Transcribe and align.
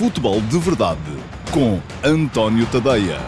Futebol 0.00 0.40
de 0.40 0.58
Verdade 0.58 0.98
com 1.52 1.76
António 2.02 2.64
Tadeia. 2.72 3.18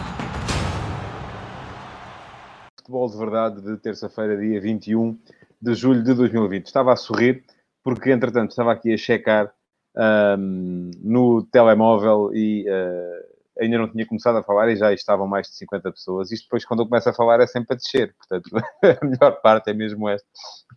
Futebol 2.79 3.07
de 3.11 3.15
Verdade 3.15 3.61
de 3.61 3.77
terça-feira, 3.77 4.35
dia 4.35 4.59
21 4.59 5.15
de 5.61 5.75
julho 5.75 6.03
de 6.03 6.15
2020. 6.15 6.65
Estava 6.65 6.91
a 6.91 6.95
sorrir 6.95 7.43
porque, 7.83 8.09
entretanto, 8.11 8.49
estava 8.49 8.71
aqui 8.71 8.91
a 8.91 8.97
checar 8.97 9.53
um, 9.95 10.89
no 10.99 11.43
telemóvel 11.43 12.31
e 12.33 12.65
uh, 12.67 13.61
ainda 13.61 13.77
não 13.77 13.91
tinha 13.91 14.07
começado 14.07 14.39
a 14.39 14.43
falar 14.43 14.67
e 14.71 14.75
já 14.75 14.91
estavam 14.91 15.27
mais 15.27 15.49
de 15.49 15.55
50 15.57 15.91
pessoas. 15.91 16.31
Isto 16.31 16.45
depois, 16.45 16.65
quando 16.65 16.79
eu 16.81 16.87
começo 16.87 17.07
a 17.07 17.13
falar, 17.13 17.39
é 17.39 17.45
sempre 17.45 17.75
a 17.75 17.77
descer. 17.77 18.15
Portanto, 18.15 18.49
a 18.99 19.05
melhor 19.05 19.39
parte 19.43 19.69
é 19.69 19.75
mesmo 19.75 20.09
esta, 20.09 20.27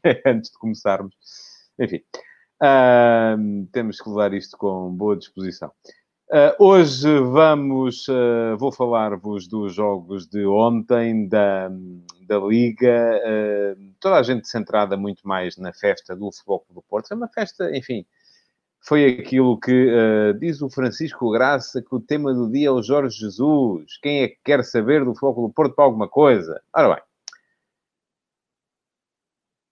antes 0.29 0.51
de 0.51 0.59
começarmos. 0.59 1.15
Enfim, 1.81 2.03
um, 2.63 3.67
temos 3.73 4.01
que 4.01 4.09
levar 4.09 4.33
isto 4.33 4.57
com 4.57 4.91
boa 4.91 5.17
disposição. 5.17 5.71
Uh, 6.29 6.51
hoje 6.59 7.21
vamos, 7.21 8.09
uh, 8.09 8.57
vou 8.59 8.73
falar-vos 8.73 9.47
dos 9.47 9.73
jogos 9.73 10.27
de 10.27 10.45
ontem 10.45 11.29
da, 11.29 11.71
da 12.27 12.39
Liga, 12.39 13.21
uh, 13.23 13.95
toda 14.01 14.17
a 14.17 14.23
gente 14.25 14.49
centrada 14.49 14.97
muito 14.97 15.27
mais 15.27 15.57
na 15.57 15.73
festa 15.73 16.17
do 16.17 16.33
Futebol 16.33 16.67
do 16.71 16.83
Porto. 16.83 17.13
É 17.13 17.15
uma 17.15 17.29
festa, 17.29 17.71
enfim, 17.77 18.05
foi 18.81 19.05
aquilo 19.21 19.59
que 19.59 19.93
diz 20.41 20.61
o 20.63 20.69
Francisco 20.69 21.31
Graça, 21.31 21.81
que 21.81 21.95
o 21.95 22.01
tema 22.01 22.35
do 22.35 22.51
dia 22.51 22.69
é 22.69 22.71
o 22.73 22.83
Jorge 22.83 23.19
Jesus. 23.19 23.97
Quem 24.03 24.23
é 24.23 24.29
que 24.29 24.39
quer 24.45 24.65
saber 24.65 25.05
do 25.05 25.15
Futebol 25.15 25.49
do 25.49 25.55
Porto 25.55 25.75
para 25.75 25.85
alguma 25.85 26.09
coisa? 26.09 26.61
Ora 26.75 26.95
bem, 26.95 27.03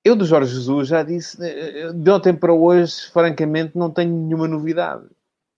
eu 0.04 0.14
do 0.14 0.26
Jorge 0.26 0.54
Jesus 0.54 0.88
já 0.88 1.02
disse, 1.02 1.38
de 1.94 2.10
ontem 2.10 2.34
para 2.34 2.52
hoje, 2.52 3.10
francamente, 3.10 3.76
não 3.76 3.90
tenho 3.90 4.14
nenhuma 4.14 4.46
novidade. 4.46 5.06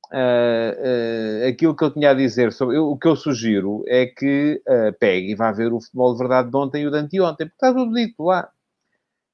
Uh, 0.06 1.42
uh, 1.42 1.48
aquilo 1.48 1.74
que 1.74 1.82
eu 1.82 1.90
tinha 1.90 2.10
a 2.10 2.14
dizer 2.14 2.52
sobre. 2.52 2.76
Eu, 2.76 2.90
o 2.90 2.96
que 2.96 3.08
eu 3.08 3.16
sugiro 3.16 3.82
é 3.88 4.06
que 4.06 4.62
uh, 4.64 4.96
pegue 5.00 5.32
e 5.32 5.34
vá 5.34 5.50
ver 5.50 5.72
o 5.72 5.80
futebol 5.80 6.12
de 6.12 6.18
verdade 6.18 6.48
de 6.48 6.56
ontem 6.56 6.82
e 6.82 6.86
o 6.86 6.92
de 6.92 6.96
anteontem, 6.96 7.48
porque 7.48 7.56
está 7.56 7.74
tudo 7.74 7.92
dito 7.92 8.22
lá. 8.22 8.48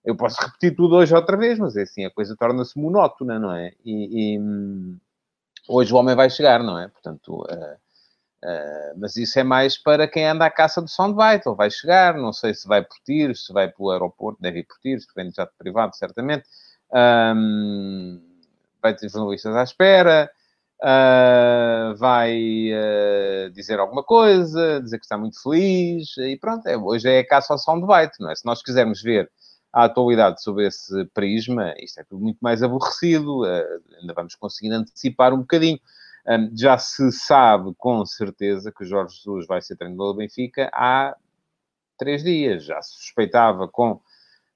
Eu 0.03 0.17
posso 0.17 0.41
repetir 0.41 0.75
tudo 0.75 0.97
hoje 0.97 1.15
outra 1.15 1.37
vez, 1.37 1.59
mas 1.59 1.77
é 1.77 1.83
assim, 1.83 2.07
a 2.07 2.11
coisa 2.11 2.35
torna-se 2.35 2.79
monótona, 2.79 3.39
não 3.39 3.53
é? 3.53 3.73
E, 3.85 4.35
e 4.35 4.39
hum, 4.41 4.97
hoje 5.69 5.93
o 5.93 5.97
homem 5.97 6.17
vai 6.17 6.31
chegar, 6.31 6.63
não 6.63 6.79
é? 6.79 6.89
Portanto, 6.89 7.43
Uh, 7.43 7.77
mas 8.97 9.17
isso 9.17 9.39
é 9.39 9.45
mais 9.45 9.79
para 9.79 10.09
quem 10.09 10.27
anda 10.27 10.45
à 10.45 10.51
caça 10.51 10.83
do 10.83 10.89
soundbite. 10.89 11.49
Ele 11.49 11.57
vai 11.57 11.71
chegar, 11.71 12.15
não 12.17 12.33
sei 12.33 12.55
se 12.55 12.67
vai 12.67 12.83
por 12.83 12.97
tiros, 13.05 13.47
se 13.47 13.53
vai 13.53 13.69
pelo 13.69 13.91
aeroporto, 13.91 14.43
deve 14.43 14.61
ir 14.61 14.65
por 14.65 14.79
tiros, 14.81 15.05
que 15.05 15.15
vem 15.15 15.31
de 15.31 15.37
jato 15.37 15.53
privado, 15.59 15.97
certamente. 15.97 16.45
Um, 16.93 18.21
vai 18.83 18.95
ter 18.95 19.09
jornalistas 19.09 19.55
à 19.55 19.63
espera, 19.63 20.31
uh, 20.83 21.95
vai 21.97 22.71
uh, 22.73 23.51
dizer 23.53 23.79
alguma 23.79 24.03
coisa, 24.03 24.81
dizer 24.81 24.99
que 24.99 25.05
está 25.05 25.17
muito 25.17 25.41
feliz, 25.41 26.17
e 26.19 26.37
pronto, 26.37 26.67
é, 26.67 26.77
hoje 26.77 27.09
é 27.09 27.21
a 27.21 27.27
caça 27.27 27.55
ao 27.55 27.59
soundbite, 27.59 28.21
não 28.21 28.31
é? 28.31 28.35
Se 28.35 28.45
nós 28.45 28.63
quisermos 28.63 29.01
ver 29.01 29.31
a 29.73 29.85
atualidade 29.85 30.43
sob 30.43 30.67
esse 30.67 31.05
prisma, 31.15 31.73
isto 31.79 32.01
é 32.01 32.05
tudo 32.05 32.23
muito 32.23 32.39
mais 32.43 32.63
aborrecido, 32.63 33.45
ainda 33.99 34.13
vamos 34.13 34.35
conseguir 34.35 34.71
antecipar 34.73 35.33
um 35.33 35.39
bocadinho. 35.39 35.81
Já 36.55 36.79
se 36.79 37.11
sabe 37.13 37.75
com 37.77 38.05
certeza 38.07 38.73
que 38.73 38.85
Jorge 38.85 39.17
Jesus 39.17 39.47
vai 39.47 39.61
ser 39.61 39.77
treinador 39.77 40.13
do 40.13 40.19
Benfica 40.19 40.71
há 40.73 41.17
três 41.99 42.23
dias. 42.23 42.65
Já 42.65 42.81
se 42.81 42.95
suspeitava 42.95 43.69
com 43.69 44.01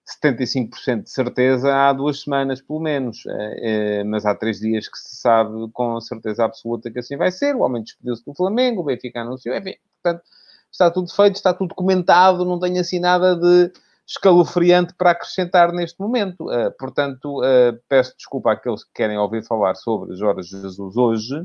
75% 0.07 1.03
de 1.03 1.11
certeza 1.11 1.75
há 1.75 1.93
duas 1.93 2.23
semanas, 2.23 2.61
pelo 2.61 2.81
menos. 2.81 3.25
É, 3.27 3.99
é, 4.01 4.05
mas 4.05 4.25
há 4.25 4.35
três 4.35 4.61
dias 4.61 4.89
que 4.89 4.97
se 4.97 5.17
sabe 5.17 5.69
com 5.73 6.01
certeza 6.01 6.45
absoluta 6.45 6.91
que 6.91 7.01
assim 7.01 7.17
vai 7.17 7.33
ser. 7.33 7.57
O 7.57 7.61
homem 7.61 7.83
despediu-se 7.83 8.25
do 8.25 8.35
Flamengo, 8.35 8.83
o 8.83 8.85
Benfica 8.85 9.21
anunciou, 9.21 9.57
enfim, 9.57 9.75
portanto, 10.03 10.25
está 10.71 10.91
tudo 10.91 11.13
feito, 11.13 11.35
está 11.35 11.53
tudo 11.53 11.75
comentado, 11.75 12.45
não 12.45 12.61
tenho 12.61 12.81
assim 12.81 13.01
nada 13.01 13.35
de 13.35 13.73
escalofriante 14.07 14.95
para 14.95 15.11
acrescentar 15.11 15.73
neste 15.73 15.99
momento. 16.01 16.45
Uh, 16.45 16.71
portanto, 16.79 17.41
peço 17.89 18.15
desculpa 18.17 18.53
àqueles 18.53 18.85
que 18.85 18.93
querem 18.95 19.19
ouvir 19.19 19.45
falar 19.45 19.75
sobre 19.75 20.15
Jorge 20.15 20.49
Jesus 20.49 20.97
hoje, 20.97 21.45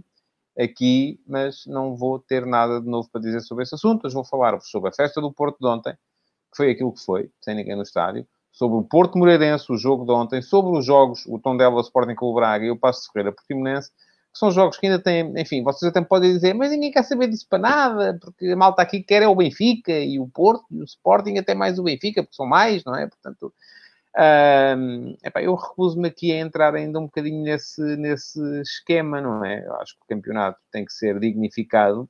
aqui, 0.58 1.20
mas 1.28 1.66
não 1.66 1.96
vou 1.96 2.20
ter 2.20 2.46
nada 2.46 2.82
de 2.82 2.88
novo 2.88 3.10
para 3.12 3.22
dizer 3.22 3.42
sobre 3.42 3.64
esse 3.64 3.76
assunto. 3.76 4.06
Hoje 4.06 4.16
vou 4.16 4.24
falar-vos 4.24 4.70
sobre 4.70 4.90
a 4.90 4.94
festa 4.94 5.22
do 5.22 5.32
Porto 5.32 5.58
de 5.60 5.68
ontem, 5.68 5.94
que 5.94 6.58
foi 6.58 6.72
aquilo 6.72 6.94
que 6.94 7.02
foi, 7.02 7.30
sem 7.42 7.56
ninguém 7.56 7.76
no 7.76 7.84
estádio, 7.84 8.28
sobre 8.52 8.78
o 8.78 8.84
Porto 8.84 9.18
Moreirense, 9.18 9.72
o 9.72 9.78
jogo 9.78 10.06
de 10.06 10.12
ontem, 10.12 10.42
sobre 10.42 10.78
os 10.78 10.86
jogos, 10.86 11.26
o 11.28 11.40
Tondela 11.40 11.80
Sporting 11.82 12.16
Clube 12.16 12.36
Braga 12.36 12.66
e 12.66 12.72
o 12.72 12.78
Passo 12.78 13.04
de 13.04 13.12
Ferreira 13.12 13.32
Portimonense, 13.32 13.90
que 13.90 14.40
são 14.40 14.52
jogos 14.52 14.78
que 14.78 14.88
ainda 14.88 15.00
têm, 15.00 15.34
enfim, 15.38 15.64
vocês 15.64 15.90
até 15.90 16.02
podem 16.02 16.34
dizer, 16.34 16.54
mas 16.54 16.72
ninguém 16.72 16.92
quer 16.92 17.04
saber 17.04 17.28
disso 17.28 17.46
para 17.50 17.60
nada, 17.60 18.18
porque 18.22 18.48
a 18.48 18.56
malta 18.56 18.82
aqui 18.82 19.02
quer 19.02 19.22
é 19.22 19.28
o 19.28 19.36
Benfica 19.36 19.92
e 19.92 20.20
o 20.20 20.28
Porto 20.28 20.66
e 20.72 20.82
o 20.82 20.86
Sporting, 20.86 21.38
até 21.38 21.54
mais 21.54 21.80
o 21.80 21.84
Benfica, 21.84 22.24
porque 22.24 22.36
são 22.36 22.46
mais, 22.46 22.84
não 22.86 22.96
é? 22.96 23.08
Portanto, 23.08 23.54
epá, 25.24 25.42
eu 25.42 25.56
recuso-me 25.56 26.08
aqui 26.08 26.32
a 26.32 26.40
entrar 26.40 26.76
ainda 26.76 27.00
um 27.00 27.06
bocadinho 27.06 27.44
nesse, 27.44 27.82
nesse 27.98 28.40
esquema, 28.62 29.22
não 29.22 29.44
é? 29.46 29.66
Eu 29.66 29.76
acho 29.76 29.96
que 29.96 30.04
o 30.04 30.08
campeonato 30.08 30.60
tem 30.72 30.86
que 30.86 30.94
ser 30.94 31.20
dignificado 31.20 32.10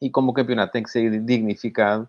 e 0.00 0.10
como 0.10 0.30
o 0.30 0.34
campeonato 0.34 0.72
tem 0.72 0.82
que 0.82 0.90
ser 0.90 1.20
dignificado, 1.24 2.08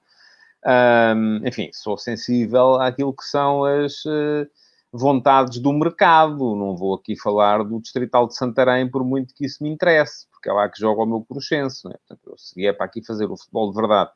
enfim, 1.46 1.70
sou 1.74 1.98
sensível 1.98 2.76
àquilo 2.76 3.16
que 3.16 3.24
são 3.24 3.64
as 3.64 4.04
uh, 4.06 4.48
vontades 4.92 5.60
do 5.60 5.72
mercado. 5.72 6.56
Não 6.56 6.76
vou 6.76 6.96
aqui 6.96 7.16
falar 7.18 7.64
do 7.64 7.80
Distrital 7.80 8.28
de 8.28 8.36
Santarém, 8.36 8.90
por 8.90 9.04
muito 9.04 9.34
que 9.34 9.46
isso 9.46 9.64
me 9.64 9.70
interesse, 9.70 10.28
porque 10.32 10.50
é 10.50 10.54
lá 10.54 10.70
que 10.70 10.80
joga 10.80 11.04
o 11.04 11.06
meu 11.06 11.22
cruxense, 11.22 11.86
não 11.86 11.92
é? 11.92 11.98
Portanto, 12.08 12.36
se 12.38 12.56
vier 12.56 12.76
para 12.76 12.86
aqui 12.86 13.04
fazer 13.06 13.26
o 13.26 13.38
futebol 13.38 13.70
de 13.70 13.76
verdade 13.76 14.12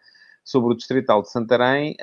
sobre 0.50 0.74
o 0.74 0.76
Distrital 0.76 1.22
de 1.22 1.32
Santarém, 1.32 1.96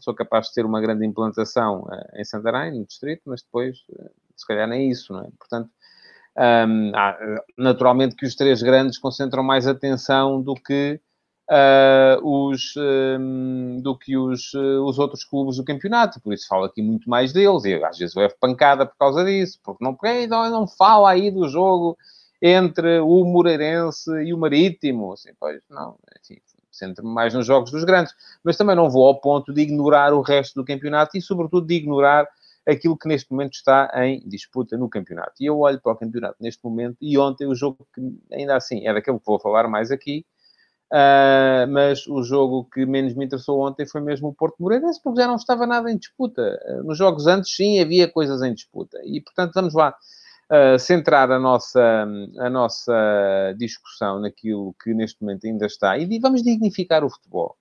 sou 0.00 0.12
capaz 0.12 0.48
de 0.48 0.54
ter 0.54 0.66
uma 0.66 0.80
grande 0.80 1.06
implantação 1.06 1.86
ah, 1.88 2.20
em 2.20 2.24
Santarém, 2.24 2.76
no 2.76 2.84
Distrito, 2.84 3.22
mas 3.26 3.42
depois, 3.42 3.76
ah, 3.98 4.10
se 4.36 4.44
calhar, 4.44 4.66
nem 4.68 4.90
isso, 4.90 5.12
não 5.12 5.20
é? 5.20 5.28
Portanto, 5.38 5.70
um, 6.36 6.92
naturalmente 7.56 8.16
que 8.16 8.26
os 8.26 8.34
três 8.34 8.60
grandes 8.60 8.98
concentram 8.98 9.42
mais 9.42 9.68
atenção 9.68 10.42
do 10.42 10.54
que 10.54 11.00
uh, 11.50 12.28
os, 12.28 12.74
um, 12.76 13.80
do 13.80 13.96
que 13.96 14.16
os, 14.16 14.52
uh, 14.52 14.84
os 14.84 14.98
outros 14.98 15.24
clubes 15.24 15.56
do 15.56 15.64
campeonato, 15.64 16.20
por 16.20 16.34
isso 16.34 16.48
falo 16.48 16.64
aqui 16.64 16.82
muito 16.82 17.08
mais 17.08 17.32
deles, 17.32 17.64
e 17.64 17.82
às 17.82 17.98
vezes 17.98 18.16
eu 18.16 18.22
levo 18.22 18.34
pancada 18.40 18.84
por 18.84 18.96
causa 18.98 19.24
disso, 19.24 19.58
porque 19.62 19.82
não, 19.82 19.96
não, 20.28 20.50
não 20.50 20.66
fala 20.66 21.10
aí 21.10 21.30
do 21.30 21.48
jogo 21.48 21.96
entre 22.42 22.98
o 23.00 23.24
Moreirense 23.24 24.10
e 24.24 24.34
o 24.34 24.38
Marítimo, 24.38 25.12
assim, 25.12 25.30
pois, 25.38 25.62
não, 25.70 25.96
enfim, 26.20 26.40
centro-me 26.76 27.12
mais 27.12 27.34
nos 27.34 27.46
jogos 27.46 27.70
dos 27.70 27.84
grandes, 27.84 28.14
mas 28.44 28.56
também 28.56 28.76
não 28.76 28.90
vou 28.90 29.06
ao 29.06 29.20
ponto 29.20 29.52
de 29.52 29.62
ignorar 29.62 30.12
o 30.12 30.20
resto 30.20 30.54
do 30.54 30.64
campeonato 30.64 31.16
e, 31.16 31.22
sobretudo, 31.22 31.66
de 31.66 31.74
ignorar 31.74 32.26
aquilo 32.66 32.96
que 32.96 33.08
neste 33.08 33.30
momento 33.30 33.54
está 33.54 33.90
em 33.94 34.20
disputa 34.26 34.76
no 34.76 34.88
campeonato. 34.88 35.34
E 35.40 35.46
eu 35.46 35.58
olho 35.60 35.80
para 35.80 35.92
o 35.92 35.96
campeonato 35.96 36.36
neste 36.40 36.64
momento 36.64 36.96
e 37.00 37.16
ontem 37.16 37.46
o 37.46 37.54
jogo 37.54 37.86
que, 37.94 38.00
ainda 38.32 38.56
assim, 38.56 38.86
é 38.86 38.92
daquele 38.92 39.18
que 39.18 39.26
vou 39.26 39.38
falar 39.38 39.68
mais 39.68 39.90
aqui, 39.90 40.24
Uh, 40.92 41.66
mas 41.68 42.06
o 42.06 42.22
jogo 42.22 42.64
que 42.72 42.86
menos 42.86 43.12
me 43.14 43.24
interessou 43.24 43.60
ontem 43.60 43.84
foi 43.84 44.00
mesmo 44.00 44.28
o 44.28 44.34
Porto 44.34 44.54
Moreirense, 44.60 45.00
porque 45.02 45.20
já 45.20 45.26
não 45.26 45.34
estava 45.34 45.66
nada 45.66 45.90
em 45.90 45.96
disputa. 45.96 46.60
Uh, 46.64 46.84
nos 46.84 46.96
jogos 46.96 47.26
antes, 47.26 47.54
sim, 47.54 47.80
havia 47.80 48.08
coisas 48.08 48.40
em 48.42 48.54
disputa. 48.54 48.98
E, 49.04 49.20
portanto, 49.20 49.52
vamos 49.54 49.74
lá 49.74 49.96
uh, 50.50 50.78
centrar 50.78 51.30
a 51.30 51.38
nossa, 51.38 52.06
a 52.38 52.50
nossa 52.50 53.54
discussão 53.58 54.20
naquilo 54.20 54.74
que 54.82 54.94
neste 54.94 55.20
momento 55.20 55.46
ainda 55.46 55.66
está 55.66 55.96
e 55.98 56.18
vamos 56.18 56.42
dignificar 56.42 57.04
o 57.04 57.10
futebol. 57.10 57.56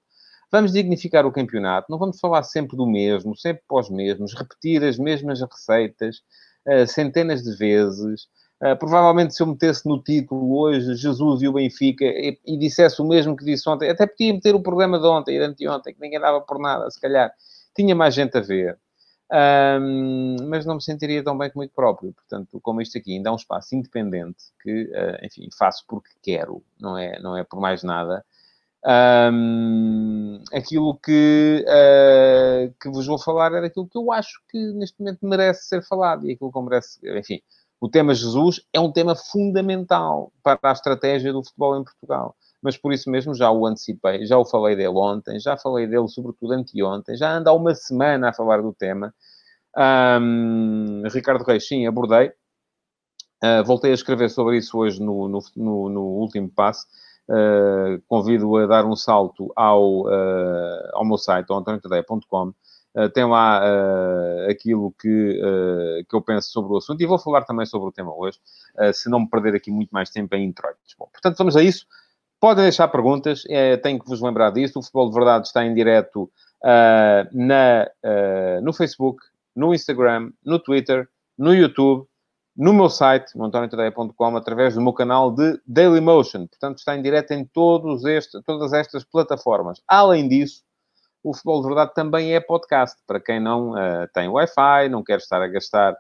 Vamos 0.52 0.72
dignificar 0.72 1.26
o 1.26 1.32
campeonato, 1.32 1.88
não 1.90 1.98
vamos 1.98 2.20
falar 2.20 2.44
sempre 2.44 2.78
do 2.78 2.86
mesmo, 2.86 3.36
sempre 3.36 3.64
os 3.70 3.90
mesmos, 3.90 4.34
repetir 4.34 4.84
as 4.84 4.98
mesmas 4.98 5.42
receitas 5.42 6.18
uh, 6.68 6.88
centenas 6.88 7.44
de 7.44 7.56
vezes. 7.58 8.24
Uh, 8.62 8.78
provavelmente, 8.78 9.36
se 9.36 9.44
eu 9.44 9.48
metesse 9.48 9.88
no 9.88 10.02
título 10.02 10.58
hoje 10.58 10.96
Jesus 10.96 11.42
e 11.42 11.48
o 11.48 11.54
Benfica 11.54 12.06
e, 12.06 12.40
e, 12.46 12.58
dissesse 12.58 13.02
o 13.02 13.06
mesmo 13.06 13.36
que 13.36 13.44
disse 13.44 13.68
ontem, 13.68 13.90
até 13.90 14.08
podia 14.08 14.34
meter 14.34 14.56
o 14.56 14.62
programa 14.62 14.98
de 14.98 15.06
ontem 15.06 15.36
e 15.36 15.40
de 15.40 15.46
anteontem, 15.46 15.94
que 15.94 16.00
ninguém 16.00 16.20
dava 16.20 16.40
por 16.40 16.58
nada, 16.60 16.90
se 16.90 17.02
calhar 17.02 17.34
tinha 17.76 17.94
mais 17.94 18.14
gente 18.14 18.38
a 18.38 18.42
ver. 18.42 18.80
Um, 19.32 20.36
mas 20.48 20.66
não 20.66 20.76
me 20.76 20.84
sentiria 20.84 21.24
tão 21.24 21.38
bem 21.38 21.50
comigo 21.50 21.74
próprio. 21.76 22.14
Portanto, 22.14 22.60
como 22.62 22.82
isto 22.82 22.98
aqui 22.98 23.16
ainda 23.16 23.30
é 23.30 23.32
um 23.32 23.38
espaço 23.38 23.76
independente 23.76 24.46
que, 24.62 24.84
uh, 24.84 25.26
enfim, 25.26 25.50
faço 25.58 25.84
porque 25.88 26.10
quero, 26.22 26.64
não 26.80 26.98
é, 26.98 27.20
não 27.20 27.36
é 27.36 27.44
por 27.44 27.60
mais 27.60 27.84
nada. 27.84 28.24
Um, 28.88 30.44
aquilo 30.54 30.96
que, 31.00 31.66
uh, 31.68 32.74
que 32.80 32.88
vos 32.90 33.08
vou 33.08 33.18
falar 33.18 33.52
era 33.52 33.66
aquilo 33.66 33.88
que 33.88 33.98
eu 33.98 34.12
acho 34.12 34.40
que 34.48 34.60
neste 34.74 35.00
momento 35.00 35.26
merece 35.26 35.68
ser 35.68 35.84
falado 35.84 36.28
e 36.28 36.34
aquilo 36.34 36.52
que 36.52 36.62
merece, 36.62 37.00
enfim, 37.18 37.42
o 37.82 37.90
tema 37.90 38.14
Jesus 38.14 38.62
é 38.72 38.80
um 38.80 38.92
tema 38.92 39.16
fundamental 39.16 40.32
para 40.44 40.60
a 40.62 40.72
estratégia 40.72 41.34
do 41.34 41.44
futebol 41.44 41.80
em 41.80 41.84
Portugal 41.84 42.36
mas 42.66 42.76
por 42.76 42.92
isso 42.92 43.12
mesmo 43.12 43.36
já 43.36 43.52
o 43.52 43.64
antecipei, 43.68 44.26
já 44.26 44.40
o 44.40 44.44
falei 44.44 44.76
dele 44.76 44.98
ontem, 44.98 45.40
já 45.40 45.56
falei 45.56 45.86
dele 45.86 46.08
sobretudo 46.08 46.52
anteontem, 46.52 47.16
já 47.16 47.38
ando 47.38 47.48
há 47.48 47.54
uma 47.54 47.76
semana 47.76 48.30
a 48.30 48.34
falar 48.34 48.60
do 48.60 48.74
tema. 48.74 49.14
Um, 49.78 51.04
Ricardo 51.14 51.44
Reis, 51.44 51.68
sim, 51.68 51.86
abordei. 51.86 52.32
Uh, 53.44 53.64
voltei 53.64 53.92
a 53.92 53.94
escrever 53.94 54.32
sobre 54.32 54.58
isso 54.58 54.76
hoje 54.80 55.00
no, 55.00 55.28
no, 55.28 55.40
no, 55.56 55.90
no 55.90 56.02
último 56.02 56.50
passo. 56.50 56.88
Uh, 57.30 58.02
convido 58.08 58.56
a 58.58 58.66
dar 58.66 58.84
um 58.84 58.96
salto 58.96 59.54
ao, 59.56 60.08
uh, 60.08 60.90
ao 60.94 61.06
meu 61.06 61.20
site, 61.20 61.52
antoniotadeia.com. 61.52 62.52
Uh, 62.96 63.10
tem 63.14 63.26
lá 63.26 63.62
aquilo 64.50 64.92
que, 65.00 65.40
que 66.10 66.16
eu 66.16 66.22
penso 66.22 66.50
sobre 66.50 66.74
o 66.74 66.78
assunto 66.78 67.00
e 67.02 67.06
vou 67.06 67.20
falar 67.20 67.44
também 67.44 67.68
sobre 67.68 67.90
o 67.90 67.92
tema 67.92 68.12
hoje, 68.16 68.40
se 68.94 69.08
não 69.08 69.20
me 69.20 69.30
perder 69.30 69.54
aqui 69.54 69.70
muito 69.70 69.90
mais 69.92 70.10
tempo 70.10 70.34
em 70.34 70.46
introitos. 70.46 70.96
Bom, 70.98 71.08
portanto, 71.12 71.38
vamos 71.38 71.56
a 71.56 71.62
isso. 71.62 71.86
Podem 72.46 72.66
deixar 72.66 72.88
perguntas, 72.90 73.44
é, 73.50 73.76
tenho 73.76 73.98
que 73.98 74.08
vos 74.08 74.22
lembrar 74.22 74.52
disso. 74.52 74.78
O 74.78 74.84
Futebol 74.84 75.10
de 75.10 75.16
Verdade 75.16 75.48
está 75.48 75.66
em 75.66 75.74
direto 75.74 76.30
na, 77.34 77.90
no 78.62 78.72
Facebook, 78.72 79.20
no 79.56 79.74
Instagram, 79.74 80.30
no 80.46 80.60
Twitter, 80.60 81.10
no 81.36 81.56
YouTube 81.56 82.08
no 82.56 82.72
meu 82.72 82.88
site, 82.88 83.36
montoniotadeia.com, 83.36 84.38
através 84.38 84.76
do 84.76 84.82
meu 84.82 84.94
canal 84.94 85.32
de 85.32 85.60
Dailymotion. 85.66 86.46
Portanto, 86.46 86.78
está 86.78 86.96
em 86.96 87.02
direto 87.02 87.32
em 87.32 87.44
todos 87.44 88.06
este, 88.06 88.40
todas 88.44 88.74
estas 88.74 89.04
plataformas. 89.04 89.82
Além 89.88 90.28
disso, 90.28 90.62
o 91.24 91.34
Futebol 91.34 91.62
de 91.64 91.68
Verdade 91.68 91.96
também 91.96 92.36
é 92.36 92.40
podcast. 92.40 93.02
Para 93.08 93.20
quem 93.20 93.40
não 93.40 93.72
uh, 93.72 94.08
tem 94.14 94.30
Wi-Fi, 94.30 94.88
não 94.92 95.04
quer 95.04 95.18
estar 95.18 95.42
a 95.42 95.48
gastar 95.48 95.98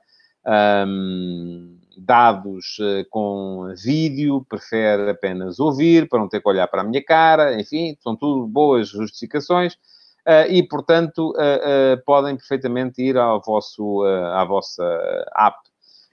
um, 0.87 1.79
dados 1.97 2.77
uh, 2.79 3.05
com 3.09 3.73
vídeo, 3.75 4.45
prefere 4.49 5.09
apenas 5.09 5.59
ouvir, 5.59 6.07
para 6.07 6.19
não 6.19 6.29
ter 6.29 6.41
que 6.41 6.49
olhar 6.49 6.67
para 6.67 6.81
a 6.81 6.83
minha 6.83 7.03
cara, 7.03 7.59
enfim, 7.59 7.95
são 8.01 8.15
tudo 8.15 8.47
boas 8.47 8.89
justificações. 8.89 9.73
Uh, 10.27 10.49
e, 10.49 10.67
portanto, 10.67 11.33
podem 12.03 12.35
perfeitamente 12.35 13.01
ir 13.01 13.15
ao 13.15 13.41
vosso, 13.41 14.01
à 14.03 14.43
vossa 14.43 14.83
app 15.35 15.57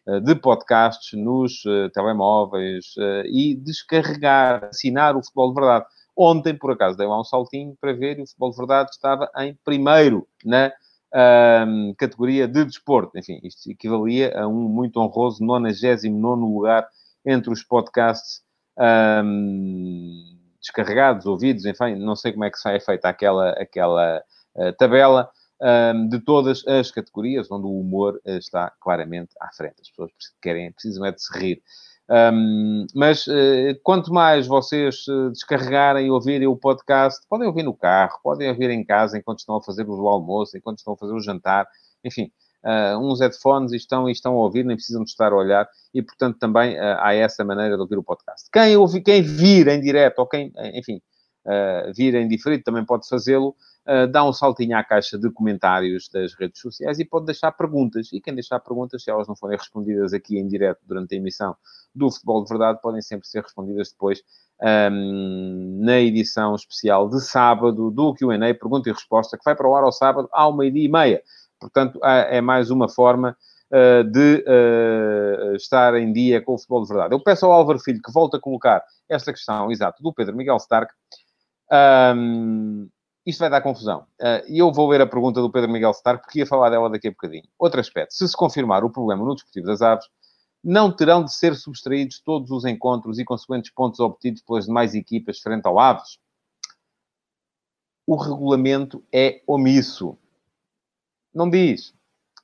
eh, 0.06 0.20
de 0.20 0.34
podcasts 0.34 1.19
nos 1.19 1.62
telemóveis 1.94 2.94
e 3.25 3.55
descarregar, 3.55 4.64
assinar 4.64 5.17
o 5.17 5.23
Futebol 5.23 5.49
de 5.49 5.61
Verdade. 5.61 5.87
Ontem, 6.14 6.55
por 6.55 6.73
acaso, 6.73 6.99
dei 6.99 7.06
lá 7.06 7.19
um 7.19 7.25
saltinho 7.25 7.75
para 7.81 7.94
ver 7.94 8.19
e 8.19 8.23
o 8.23 8.26
Futebol 8.26 8.50
de 8.50 8.56
Verdade 8.58 8.90
estava 8.90 9.31
em 9.38 9.56
primeiro 9.64 10.29
na 10.44 10.70
uh, 11.14 11.94
categoria 11.96 12.46
de 12.48 12.64
desporto. 12.64 13.18
Enfim, 13.18 13.40
isto 13.42 13.70
equivalia 13.70 14.38
a 14.38 14.46
um 14.46 14.68
muito 14.68 14.98
honroso 15.00 15.44
99 15.44 16.42
lugar 16.42 16.86
entre 17.24 17.52
os 17.52 17.62
podcasts 17.62 18.42
um, 19.24 20.38
descarregados, 20.60 21.26
ouvidos, 21.26 21.64
enfim, 21.64 21.94
não 21.96 22.16
sei 22.16 22.32
como 22.32 22.44
é 22.44 22.50
que 22.50 22.58
sai 22.58 22.80
feita 22.80 23.08
aquela, 23.08 23.50
aquela 23.50 24.22
tabela 24.78 25.30
um, 25.62 26.08
de 26.08 26.18
todas 26.18 26.66
as 26.66 26.90
categorias, 26.90 27.50
onde 27.50 27.66
o 27.66 27.80
humor 27.80 28.20
uh, 28.26 28.30
está 28.36 28.70
claramente 28.80 29.30
à 29.40 29.48
frente. 29.52 29.76
As 29.80 29.88
pessoas 29.88 30.10
querem, 30.40 30.72
precisam 30.72 31.06
é 31.06 31.12
de 31.12 31.22
se 31.22 31.38
rir. 31.38 31.62
Um, 32.12 32.86
mas 32.94 33.26
uh, 33.26 33.74
quanto 33.82 34.12
mais 34.12 34.46
vocês 34.46 35.06
uh, 35.08 35.30
descarregarem 35.30 36.08
e 36.08 36.10
ouvirem 36.10 36.46
o 36.46 36.54
podcast, 36.54 37.26
podem 37.26 37.48
ouvir 37.48 37.62
no 37.62 37.72
carro, 37.72 38.20
podem 38.22 38.50
ouvir 38.50 38.68
em 38.68 38.84
casa 38.84 39.16
enquanto 39.16 39.38
estão 39.38 39.56
a 39.56 39.62
fazer 39.62 39.88
o 39.88 40.08
almoço, 40.08 40.54
enquanto 40.54 40.76
estão 40.76 40.92
a 40.92 40.96
fazer 40.98 41.14
o 41.14 41.20
jantar, 41.22 41.66
enfim, 42.04 42.30
uh, 42.66 42.98
uns 42.98 43.20
headphones 43.20 43.72
e 43.72 43.76
estão, 43.76 44.10
e 44.10 44.12
estão 44.12 44.34
a 44.34 44.42
ouvir, 44.42 44.62
nem 44.62 44.76
precisam 44.76 45.02
de 45.02 45.08
estar 45.08 45.32
a 45.32 45.36
olhar, 45.36 45.66
e 45.94 46.02
portanto 46.02 46.38
também 46.38 46.78
há 46.78 47.14
essa 47.14 47.46
maneira 47.46 47.76
de 47.76 47.80
ouvir 47.80 47.96
o 47.96 48.02
podcast. 48.02 48.50
Quem, 48.52 48.76
ouve, 48.76 49.00
quem 49.00 49.22
vir 49.22 49.68
em 49.68 49.80
direto, 49.80 50.18
ou 50.18 50.26
quem, 50.26 50.52
enfim, 50.74 51.00
vir 51.94 52.14
em 52.14 52.28
diferido 52.28 52.62
também 52.62 52.84
pode 52.84 53.08
fazê-lo, 53.08 53.56
uh, 53.86 54.06
dá 54.10 54.24
um 54.24 54.32
saltinho 54.32 54.76
à 54.76 54.84
caixa 54.84 55.18
de 55.18 55.30
comentários 55.30 56.08
das 56.08 56.34
redes 56.34 56.60
sociais 56.60 56.98
e 56.98 57.04
pode 57.04 57.26
deixar 57.26 57.52
perguntas. 57.52 58.12
E 58.12 58.20
quem 58.20 58.34
deixar 58.34 58.60
perguntas, 58.60 59.02
se 59.02 59.10
elas 59.10 59.28
não 59.28 59.36
forem 59.36 59.56
respondidas 59.56 60.12
aqui 60.12 60.38
em 60.38 60.46
direto 60.46 60.80
durante 60.86 61.14
a 61.14 61.18
emissão 61.18 61.56
do 61.94 62.10
Futebol 62.10 62.42
de 62.42 62.48
Verdade, 62.48 62.80
podem 62.80 63.02
sempre 63.02 63.26
ser 63.26 63.42
respondidas 63.42 63.90
depois 63.90 64.22
um, 64.62 65.80
na 65.82 65.98
edição 65.98 66.54
especial 66.54 67.08
de 67.08 67.20
sábado 67.20 67.90
do 67.90 68.14
Q&A, 68.14 68.38
pergunta 68.54 68.88
e 68.88 68.92
resposta, 68.92 69.36
que 69.36 69.44
vai 69.44 69.54
para 69.54 69.68
o 69.68 69.74
ar 69.74 69.84
ao 69.84 69.92
sábado 69.92 70.28
ao 70.32 70.56
meio-dia 70.56 70.84
e 70.84 70.88
meia. 70.88 71.22
Portanto, 71.60 72.00
é 72.02 72.40
mais 72.40 72.70
uma 72.70 72.88
forma 72.88 73.36
uh, 73.70 74.04
de 74.04 74.44
uh, 74.46 75.54
estar 75.54 75.94
em 75.94 76.12
dia 76.12 76.40
com 76.40 76.54
o 76.54 76.58
futebol 76.58 76.82
de 76.82 76.88
verdade. 76.88 77.14
Eu 77.14 77.20
peço 77.20 77.46
ao 77.46 77.52
Álvaro 77.52 77.78
Filho 77.78 78.00
que 78.02 78.12
volte 78.12 78.36
a 78.36 78.40
colocar 78.40 78.82
esta 79.08 79.32
questão, 79.32 79.70
exato, 79.70 80.02
do 80.02 80.12
Pedro 80.12 80.36
Miguel 80.36 80.56
Stark. 80.56 80.92
Um, 81.72 82.88
isto 83.24 83.38
vai 83.38 83.48
dar 83.48 83.62
confusão. 83.62 84.06
Ah, 84.20 84.42
e 84.46 84.58
eu 84.58 84.72
vou 84.72 84.88
ler 84.88 85.00
a 85.00 85.06
pergunta 85.06 85.40
do 85.40 85.50
Pedro 85.50 85.70
Miguel 85.70 85.92
Stark, 85.92 86.22
porque 86.24 86.40
ia 86.40 86.46
falar 86.46 86.70
dela 86.70 86.90
daqui 86.90 87.08
a 87.08 87.10
bocadinho. 87.10 87.44
Outro 87.58 87.80
aspecto. 87.80 88.12
Se 88.14 88.28
se 88.28 88.36
confirmar 88.36 88.84
o 88.84 88.90
problema 88.90 89.24
no 89.24 89.34
Desportivo 89.34 89.66
das 89.66 89.80
Aves, 89.80 90.06
não 90.62 90.94
terão 90.94 91.24
de 91.24 91.32
ser 91.32 91.54
subtraídos 91.54 92.20
todos 92.20 92.50
os 92.50 92.64
encontros 92.64 93.19
e 93.19 93.24
consequentes 93.24 93.70
pontos 93.72 94.00
obtidos 94.00 94.42
pelas 94.42 94.66
demais 94.66 94.94
equipas 94.94 95.40
frente 95.40 95.66
ao 95.66 95.78
Aves? 95.78 96.19
O 98.06 98.16
regulamento 98.16 99.02
é 99.12 99.40
omisso. 99.46 100.19
Não 101.32 101.48
diz. 101.48 101.94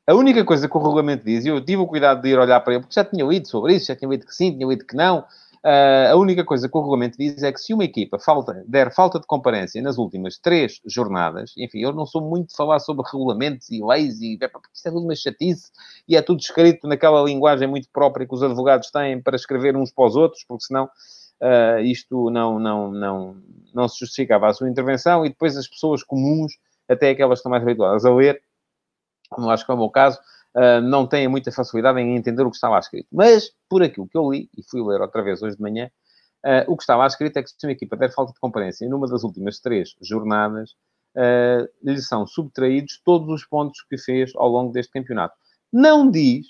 A 0.06 0.14
única 0.14 0.42
coisa 0.44 0.68
que 0.68 0.76
o 0.76 0.80
regulamento 0.80 1.24
diz, 1.24 1.44
e 1.44 1.48
eu 1.48 1.62
tive 1.62 1.82
o 1.82 1.86
cuidado 1.86 2.22
de 2.22 2.30
ir 2.30 2.38
olhar 2.38 2.60
para 2.60 2.74
ele, 2.74 2.82
porque 2.82 2.94
já 2.94 3.04
tinha 3.04 3.24
lido 3.26 3.46
sobre 3.46 3.74
isso, 3.74 3.86
já 3.86 3.96
tinha 3.96 4.08
lido 4.08 4.24
que 4.24 4.34
sim, 4.34 4.56
tinha 4.56 4.66
lido 4.66 4.86
que 4.86 4.96
não, 4.96 5.24
Uh, 5.64 6.12
a 6.12 6.16
única 6.16 6.44
coisa 6.44 6.68
que 6.68 6.76
o 6.76 6.80
regulamento 6.80 7.18
diz 7.18 7.42
é 7.42 7.52
que 7.52 7.60
se 7.60 7.74
uma 7.74 7.84
equipa 7.84 8.18
falta, 8.18 8.64
der 8.66 8.94
falta 8.94 9.18
de 9.18 9.26
comparência 9.26 9.82
nas 9.82 9.98
últimas 9.98 10.38
três 10.38 10.80
jornadas, 10.86 11.52
enfim, 11.56 11.80
eu 11.80 11.92
não 11.92 12.06
sou 12.06 12.22
muito 12.22 12.50
de 12.50 12.56
falar 12.56 12.78
sobre 12.78 13.04
regulamentos 13.10 13.68
e 13.70 13.82
leis 13.82 14.20
e 14.20 14.38
porque 14.38 14.68
isto 14.72 14.86
é 14.86 14.90
tudo 14.90 15.04
uma 15.04 15.16
chatice 15.16 15.70
e 16.06 16.16
é 16.16 16.22
tudo 16.22 16.40
escrito 16.40 16.86
naquela 16.86 17.22
linguagem 17.22 17.66
muito 17.66 17.88
própria 17.92 18.26
que 18.26 18.34
os 18.34 18.42
advogados 18.42 18.90
têm 18.90 19.20
para 19.20 19.34
escrever 19.34 19.76
uns 19.76 19.90
para 19.90 20.06
os 20.06 20.14
outros, 20.14 20.44
porque 20.46 20.64
senão 20.64 20.84
uh, 20.84 21.80
isto 21.80 22.30
não, 22.30 22.58
não, 22.58 22.90
não, 22.92 23.42
não 23.74 23.88
se 23.88 23.98
justificava 23.98 24.48
a 24.48 24.52
sua 24.52 24.68
intervenção 24.68 25.26
e 25.26 25.30
depois 25.30 25.56
as 25.56 25.68
pessoas 25.68 26.04
comuns, 26.04 26.52
até 26.88 27.10
aquelas 27.10 27.38
que 27.38 27.40
estão 27.40 27.50
mais 27.50 27.62
habituadas 27.62 28.04
a 28.04 28.14
ler, 28.14 28.40
como 29.28 29.50
acho 29.50 29.64
que 29.64 29.70
é 29.70 29.74
o 29.74 29.78
meu 29.78 29.90
caso, 29.90 30.18
uh, 30.58 30.80
não 30.82 31.06
têm 31.06 31.28
muita 31.28 31.52
facilidade 31.52 32.00
em 32.00 32.16
entender 32.16 32.42
o 32.42 32.50
que 32.50 32.56
está 32.56 32.68
lá 32.68 32.80
escrito. 32.80 33.06
Mas, 33.12 33.50
por 33.68 33.82
aquilo 33.82 34.08
que 34.08 34.18
eu 34.18 34.30
li, 34.30 34.50
e 34.56 34.62
fui 34.68 34.82
ler 34.82 35.00
outra 35.00 35.22
vez 35.22 35.40
hoje 35.40 35.56
de 35.56 35.62
manhã, 35.62 35.88
uh, 36.44 36.70
o 36.70 36.76
que 36.76 36.82
está 36.82 36.96
lá 36.96 37.06
escrito 37.06 37.36
é 37.36 37.42
que 37.42 37.50
se 37.50 37.56
uma 37.64 37.72
equipa 37.72 37.96
der 37.96 38.12
falta 38.12 38.32
de 38.32 38.40
comparência 38.40 38.88
numa 38.88 39.06
das 39.06 39.22
últimas 39.22 39.60
três 39.60 39.94
jornadas, 40.02 40.72
uh, 41.16 41.68
lhe 41.82 42.02
são 42.02 42.26
subtraídos 42.26 43.00
todos 43.04 43.28
os 43.28 43.46
pontos 43.46 43.84
que 43.88 43.96
fez 43.96 44.32
ao 44.34 44.48
longo 44.48 44.72
deste 44.72 44.92
campeonato. 44.92 45.36
Não 45.72 46.10
diz 46.10 46.46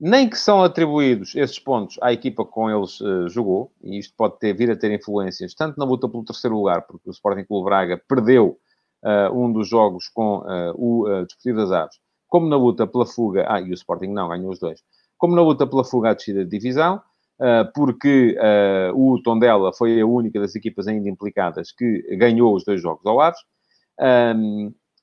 nem 0.00 0.28
que 0.28 0.36
são 0.36 0.62
atribuídos 0.62 1.34
esses 1.34 1.58
pontos 1.58 1.96
à 2.02 2.12
equipa 2.12 2.44
com 2.44 2.68
eles 2.68 3.00
uh, 3.00 3.28
jogou, 3.28 3.72
e 3.82 3.98
isto 3.98 4.12
pode 4.16 4.38
ter, 4.38 4.52
vir 4.52 4.70
a 4.70 4.76
ter 4.76 4.92
influências 4.92 5.54
tanto 5.54 5.78
na 5.78 5.84
luta 5.84 6.08
pelo 6.08 6.24
terceiro 6.24 6.56
lugar, 6.56 6.82
porque 6.82 7.08
o 7.08 7.12
Sporting 7.12 7.44
Clube 7.44 7.66
Braga 7.66 8.02
perdeu 8.08 8.58
uh, 9.04 9.32
um 9.32 9.52
dos 9.52 9.68
jogos 9.68 10.08
com 10.08 10.38
uh, 10.38 10.74
o 10.76 11.24
Desportivo 11.24 11.58
das 11.58 11.70
Aves, 11.70 12.03
como 12.34 12.48
na 12.48 12.56
luta 12.56 12.84
pela 12.84 13.06
fuga, 13.06 13.46
ah, 13.48 13.60
e 13.60 13.70
o 13.70 13.74
Sporting 13.74 14.08
não, 14.08 14.28
ganhou 14.28 14.50
os 14.50 14.58
dois, 14.58 14.82
como 15.16 15.36
na 15.36 15.42
luta 15.42 15.68
pela 15.68 15.84
fuga 15.84 16.10
à 16.10 16.14
descida 16.14 16.44
de 16.44 16.50
divisão, 16.50 17.00
uh, 17.38 17.72
porque 17.72 18.36
uh, 18.36 19.12
o 19.12 19.22
Tondela 19.22 19.72
foi 19.72 20.00
a 20.00 20.04
única 20.04 20.40
das 20.40 20.56
equipas 20.56 20.88
ainda 20.88 21.08
implicadas 21.08 21.70
que 21.70 22.02
ganhou 22.16 22.52
os 22.52 22.64
dois 22.64 22.82
jogos 22.82 23.06
ao 23.06 23.20
Aves, 23.20 23.38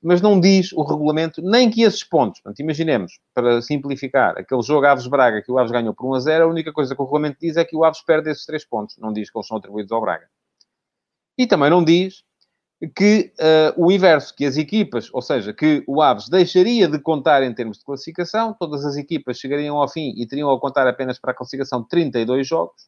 mas 0.02 0.20
não 0.20 0.38
diz 0.38 0.74
o 0.74 0.82
regulamento 0.82 1.40
nem 1.40 1.70
que 1.70 1.80
esses 1.80 2.04
pontos, 2.04 2.42
portanto, 2.42 2.60
imaginemos, 2.60 3.18
para 3.32 3.62
simplificar, 3.62 4.36
aquele 4.36 4.60
jogo 4.60 4.84
Aves-Braga 4.84 5.40
que 5.40 5.50
o 5.50 5.58
Aves 5.58 5.72
ganhou 5.72 5.94
por 5.94 6.10
1 6.10 6.14
a 6.14 6.20
0, 6.20 6.44
a 6.44 6.48
única 6.48 6.70
coisa 6.70 6.94
que 6.94 7.00
o 7.00 7.04
regulamento 7.06 7.38
diz 7.40 7.56
é 7.56 7.64
que 7.64 7.74
o 7.74 7.82
Aves 7.82 8.02
perde 8.02 8.28
esses 8.28 8.44
três 8.44 8.62
pontos, 8.62 8.98
não 8.98 9.10
diz 9.10 9.30
que 9.30 9.38
eles 9.38 9.46
são 9.46 9.56
atribuídos 9.56 9.90
ao 9.90 10.02
Braga. 10.02 10.26
E 11.38 11.46
também 11.46 11.70
não 11.70 11.82
diz 11.82 12.24
que 12.88 13.32
uh, 13.38 13.84
o 13.84 13.92
inverso, 13.92 14.34
que 14.34 14.44
as 14.44 14.56
equipas, 14.56 15.08
ou 15.12 15.22
seja, 15.22 15.52
que 15.52 15.84
o 15.86 16.02
Aves 16.02 16.28
deixaria 16.28 16.88
de 16.88 16.98
contar 16.98 17.42
em 17.42 17.54
termos 17.54 17.78
de 17.78 17.84
classificação, 17.84 18.56
todas 18.58 18.84
as 18.84 18.96
equipas 18.96 19.38
chegariam 19.38 19.76
ao 19.76 19.88
fim 19.88 20.12
e 20.16 20.26
teriam 20.26 20.50
a 20.50 20.60
contar 20.60 20.86
apenas 20.88 21.18
para 21.18 21.30
a 21.30 21.34
classificação 21.34 21.84
32 21.84 22.46
jogos, 22.46 22.82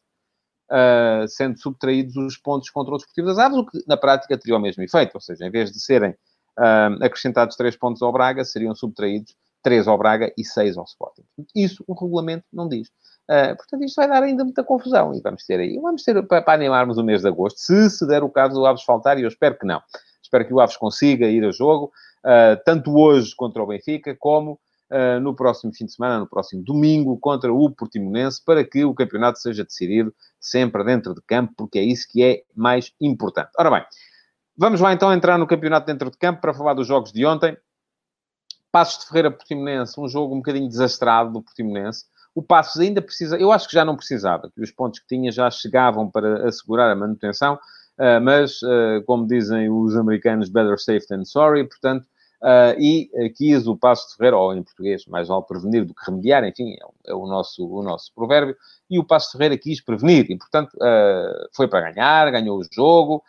uh, 0.69 1.27
sendo 1.27 1.57
subtraídos 1.57 2.15
os 2.17 2.37
pontos 2.37 2.69
contra 2.69 2.93
o 2.93 2.97
Desportivo 2.97 3.27
das 3.27 3.37
Aves, 3.37 3.57
o 3.57 3.65
que 3.65 3.83
na 3.87 3.95
prática 3.95 4.37
teria 4.37 4.57
o 4.57 4.61
mesmo 4.61 4.83
efeito, 4.83 5.15
ou 5.15 5.21
seja, 5.21 5.45
em 5.45 5.51
vez 5.51 5.71
de 5.71 5.79
serem 5.79 6.11
uh, 6.11 7.03
acrescentados 7.03 7.55
3 7.55 7.77
pontos 7.77 8.01
ao 8.01 8.11
Braga, 8.11 8.43
seriam 8.43 8.75
subtraídos 8.75 9.33
3 9.63 9.87
ao 9.87 9.97
Braga 9.97 10.31
e 10.37 10.43
6 10.43 10.77
ao 10.77 10.83
Sporting. 10.83 11.23
Isso 11.55 11.83
o 11.87 11.93
regulamento 11.93 12.45
não 12.51 12.67
diz. 12.67 12.89
Uh, 13.29 13.55
portanto, 13.57 13.83
isto 13.83 13.95
vai 13.95 14.07
dar 14.07 14.21
ainda 14.21 14.43
muita 14.43 14.63
confusão 14.63 15.11
e 15.15 15.19
vamos 15.19 15.43
ter 15.45 15.59
aí, 15.59 15.79
vamos 15.79 16.03
ter 16.03 16.21
para, 16.27 16.43
para 16.43 16.53
animarmos 16.53 16.97
o 16.99 17.03
mês 17.03 17.21
de 17.21 17.27
agosto, 17.27 17.59
se 17.59 17.89
se 17.89 18.07
der 18.07 18.23
o 18.23 18.29
caso 18.29 18.53
do 18.53 18.65
Aves 18.67 18.83
faltar, 18.83 19.17
e 19.17 19.23
eu 19.23 19.27
espero 19.27 19.57
que 19.57 19.65
não. 19.65 19.81
Espero 20.21 20.45
que 20.45 20.53
o 20.53 20.59
Aves 20.59 20.77
consiga 20.77 21.27
ir 21.27 21.43
a 21.43 21.51
jogo, 21.51 21.91
uh, 22.23 22.61
tanto 22.63 22.95
hoje 22.95 23.35
contra 23.35 23.63
o 23.63 23.65
Benfica, 23.65 24.15
como 24.15 24.59
uh, 24.91 25.19
no 25.19 25.35
próximo 25.35 25.73
fim 25.73 25.85
de 25.85 25.93
semana, 25.93 26.19
no 26.19 26.27
próximo 26.27 26.63
domingo, 26.63 27.17
contra 27.17 27.51
o 27.51 27.71
Portimonense, 27.71 28.43
para 28.45 28.63
que 28.63 28.85
o 28.85 28.93
campeonato 28.93 29.39
seja 29.39 29.63
decidido 29.63 30.13
sempre 30.39 30.83
dentro 30.83 31.15
de 31.15 31.21
campo, 31.25 31.51
porque 31.57 31.79
é 31.79 31.83
isso 31.83 32.07
que 32.11 32.23
é 32.23 32.43
mais 32.55 32.91
importante. 33.01 33.49
Ora 33.57 33.71
bem, 33.71 33.85
vamos 34.55 34.79
lá 34.79 34.93
então 34.93 35.11
entrar 35.11 35.39
no 35.39 35.47
campeonato 35.47 35.87
dentro 35.87 36.11
de 36.11 36.17
campo 36.17 36.41
para 36.41 36.53
falar 36.53 36.75
dos 36.75 36.85
jogos 36.85 37.11
de 37.11 37.25
ontem. 37.25 37.57
Passos 38.71 38.99
de 38.99 39.07
Ferreira 39.07 39.31
Portimonense, 39.31 39.99
um 39.99 40.07
jogo 40.07 40.35
um 40.35 40.37
bocadinho 40.37 40.67
desastrado 40.67 41.31
do 41.31 41.41
Portimonense 41.41 42.05
O 42.35 42.43
Passos 42.43 42.81
ainda 42.81 43.01
precisa, 43.01 43.37
eu 43.37 43.49
acho 43.49 43.65
que 43.65 43.73
já 43.73 43.85
não 43.85 43.95
precisava, 43.95 44.51
que 44.53 44.61
os 44.61 44.69
pontos 44.69 44.99
que 44.99 45.07
tinha 45.07 45.31
já 45.31 45.49
chegavam 45.49 46.11
para 46.11 46.45
assegurar 46.45 46.91
a 46.91 46.95
manutenção, 46.95 47.55
uh, 47.55 48.21
mas, 48.21 48.61
uh, 48.61 49.01
como 49.05 49.25
dizem 49.25 49.69
os 49.69 49.95
americanos, 49.95 50.49
better 50.49 50.77
safe 50.77 51.07
than 51.07 51.23
sorry, 51.23 51.63
portanto, 51.63 52.03
uh, 52.43 52.77
e 52.77 53.09
quis 53.37 53.65
o 53.67 53.77
Passo 53.77 54.09
de 54.09 54.17
Ferreira, 54.17 54.35
ou 54.35 54.53
em 54.53 54.61
português, 54.61 55.05
mais 55.05 55.29
vale 55.29 55.43
prevenir 55.43 55.85
do 55.85 55.93
que 55.93 56.05
remediar, 56.05 56.43
enfim, 56.43 56.73
é, 56.73 57.11
é 57.11 57.15
o, 57.15 57.25
nosso, 57.25 57.65
o 57.65 57.81
nosso 57.81 58.13
provérbio, 58.13 58.57
e 58.89 58.99
o 58.99 59.03
Passo 59.05 59.27
de 59.27 59.37
Ferreira 59.37 59.57
quis 59.57 59.79
prevenir, 59.79 60.29
e 60.29 60.37
portanto 60.37 60.77
foi 61.53 61.69
para 61.69 61.89
ganhar, 61.89 62.29
ganhou 62.31 62.59
o 62.59 62.63
jogo, 62.69 63.23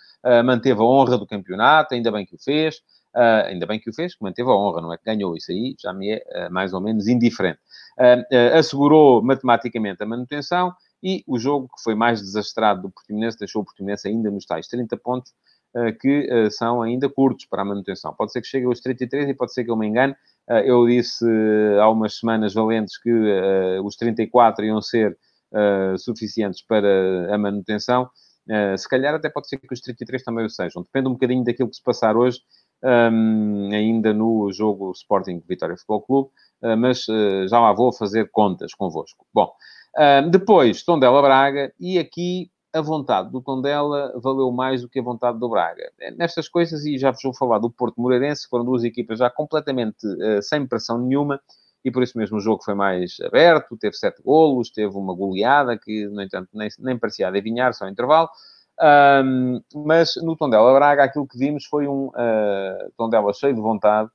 manteve 0.44 0.80
a 0.80 0.84
honra 0.84 1.16
do 1.16 1.26
campeonato, 1.26 1.94
ainda 1.94 2.12
bem 2.12 2.26
que 2.26 2.34
o 2.34 2.38
fez, 2.38 2.82
Uh, 3.16 3.46
ainda 3.46 3.64
bem 3.64 3.80
que 3.80 3.88
o 3.88 3.94
fez, 3.94 4.14
que 4.14 4.22
manteve 4.22 4.50
a 4.50 4.52
honra, 4.52 4.82
não 4.82 4.92
é 4.92 4.98
que 4.98 5.04
ganhou 5.04 5.34
isso 5.34 5.50
aí, 5.50 5.74
já 5.80 5.90
me 5.90 6.10
é 6.10 6.48
uh, 6.48 6.52
mais 6.52 6.74
ou 6.74 6.82
menos 6.82 7.08
indiferente. 7.08 7.58
Uh, 7.98 8.58
assegurou 8.58 9.22
matematicamente 9.22 10.02
a 10.02 10.06
manutenção 10.06 10.74
e 11.02 11.24
o 11.26 11.38
jogo 11.38 11.66
que 11.66 11.82
foi 11.82 11.94
mais 11.94 12.20
desastrado 12.20 12.82
do 12.82 12.90
Portimonense 12.90 13.38
deixou 13.38 13.62
o 13.62 13.64
Portimonense 13.64 14.06
ainda 14.06 14.30
nos 14.30 14.44
tais 14.44 14.68
30 14.68 14.98
pontos, 14.98 15.32
que 16.00 16.26
são 16.52 16.80
ainda 16.80 17.06
curtos 17.06 17.44
para 17.44 17.60
a 17.60 17.64
manutenção. 17.64 18.14
Pode 18.14 18.32
ser 18.32 18.40
que 18.40 18.46
chegue 18.46 18.64
aos 18.64 18.80
33 18.80 19.28
e 19.28 19.34
pode 19.34 19.52
ser 19.52 19.62
que 19.62 19.70
eu 19.70 19.76
me 19.76 19.86
engane. 19.86 20.16
eu 20.64 20.86
disse 20.86 21.22
há 21.78 21.90
umas 21.90 22.18
semanas 22.18 22.54
valentes 22.54 22.96
que 22.98 23.12
os 23.84 23.94
34 23.94 24.64
iam 24.64 24.80
ser 24.80 25.18
suficientes 25.98 26.62
para 26.62 27.34
a 27.34 27.36
manutenção. 27.36 28.08
se 28.78 28.88
calhar 28.88 29.14
até 29.14 29.28
pode 29.28 29.48
ser 29.50 29.58
que 29.58 29.66
os 29.70 29.82
33 29.82 30.22
também 30.22 30.46
o 30.46 30.50
sejam. 30.50 30.82
Depende 30.82 31.08
um 31.08 31.12
bocadinho 31.12 31.44
daquilo 31.44 31.68
que 31.68 31.76
se 31.76 31.82
passar 31.82 32.16
hoje 32.16 32.40
um, 32.82 33.70
ainda 33.72 34.12
no 34.12 34.50
jogo 34.52 34.92
Sporting 34.92 35.42
Vitória 35.48 35.76
Futebol 35.76 36.02
Clube, 36.02 36.30
uh, 36.62 36.76
mas 36.76 37.06
uh, 37.08 37.48
já 37.48 37.60
lá 37.60 37.72
vou 37.72 37.92
fazer 37.92 38.30
contas 38.30 38.74
convosco. 38.74 39.26
Bom, 39.32 39.52
uh, 39.96 40.28
depois 40.30 40.82
Tondela 40.82 41.22
Braga, 41.22 41.72
e 41.80 41.98
aqui 41.98 42.50
a 42.72 42.80
vontade 42.80 43.30
do 43.30 43.40
Tondela 43.40 44.12
valeu 44.22 44.50
mais 44.52 44.82
do 44.82 44.88
que 44.88 45.00
a 45.00 45.02
vontade 45.02 45.38
do 45.38 45.48
Braga. 45.48 45.90
É, 46.00 46.10
nestas 46.10 46.48
coisas, 46.48 46.84
e 46.84 46.98
já 46.98 47.10
vos 47.10 47.22
vou 47.22 47.34
falar 47.34 47.58
do 47.58 47.70
Porto 47.70 48.00
Moreirense, 48.00 48.48
foram 48.48 48.64
duas 48.64 48.84
equipas 48.84 49.18
já 49.18 49.30
completamente 49.30 49.96
sem 50.42 50.66
pressão 50.66 50.98
nenhuma, 50.98 51.40
e 51.82 51.90
por 51.90 52.02
isso 52.02 52.18
mesmo 52.18 52.36
o 52.36 52.40
jogo 52.40 52.62
foi 52.62 52.74
mais 52.74 53.16
aberto, 53.24 53.78
teve 53.78 53.96
sete 53.96 54.20
golos, 54.20 54.70
teve 54.70 54.94
uma 54.94 55.14
goleada 55.14 55.78
que, 55.78 56.06
no 56.08 56.20
entanto, 56.20 56.50
nem, 56.52 56.68
nem 56.80 56.98
parecia 56.98 57.28
adivinhar, 57.28 57.72
só 57.72 57.88
intervalo. 57.88 58.28
Um, 58.80 59.60
mas 59.74 60.16
no 60.16 60.36
Tondela 60.36 60.74
Braga, 60.74 61.04
aquilo 61.04 61.26
que 61.26 61.38
vimos 61.38 61.64
foi 61.64 61.88
um 61.88 62.08
uh, 62.08 62.92
Tondela 62.96 63.32
cheio 63.32 63.54
de 63.54 63.60
vontade. 63.60 64.10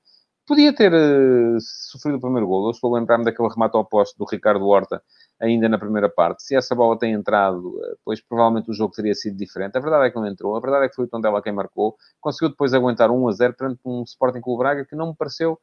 Podia 0.46 0.76
ter 0.76 0.94
uh, 0.94 1.58
sofrido 1.60 2.18
o 2.18 2.22
primeiro 2.22 2.48
gol. 2.48 2.66
Eu 2.66 2.72
estou 2.72 2.94
a 2.94 3.00
lembrar-me 3.00 3.24
daquele 3.24 3.50
remate 3.50 3.76
ao 3.76 3.86
posto 3.86 4.18
do 4.18 4.26
Ricardo 4.26 4.68
Horta, 4.68 5.02
ainda 5.40 5.70
na 5.70 5.80
primeira 5.80 6.10
parte. 6.10 6.44
Se 6.44 6.56
essa 6.56 6.76
bola 6.76 6.98
tem 6.98 7.14
entrado, 7.14 7.78
uh, 7.78 7.98
pois 8.04 8.22
provavelmente 8.22 8.70
o 8.70 8.74
jogo 8.74 8.94
teria 8.94 9.16
sido 9.16 9.38
diferente. 9.38 9.78
A 9.78 9.82
verdade 9.82 10.08
é 10.08 10.10
que 10.12 10.16
não 10.18 10.28
entrou. 10.28 10.56
A 10.56 10.60
verdade 10.60 10.86
é 10.86 10.90
que 10.90 10.96
foi 10.96 11.06
o 11.06 11.08
Tondela 11.08 11.42
quem 11.42 11.54
marcou. 11.54 11.96
Conseguiu 12.20 12.50
depois 12.50 12.74
aguentar 12.74 13.10
1 13.10 13.28
a 13.28 13.32
0 13.32 13.54
perante 13.54 13.80
um 13.86 14.04
Sporting 14.04 14.42
Clube 14.42 14.60
Braga 14.60 14.86
que 14.86 14.96
não 14.96 15.10
me 15.10 15.16
pareceu 15.16 15.60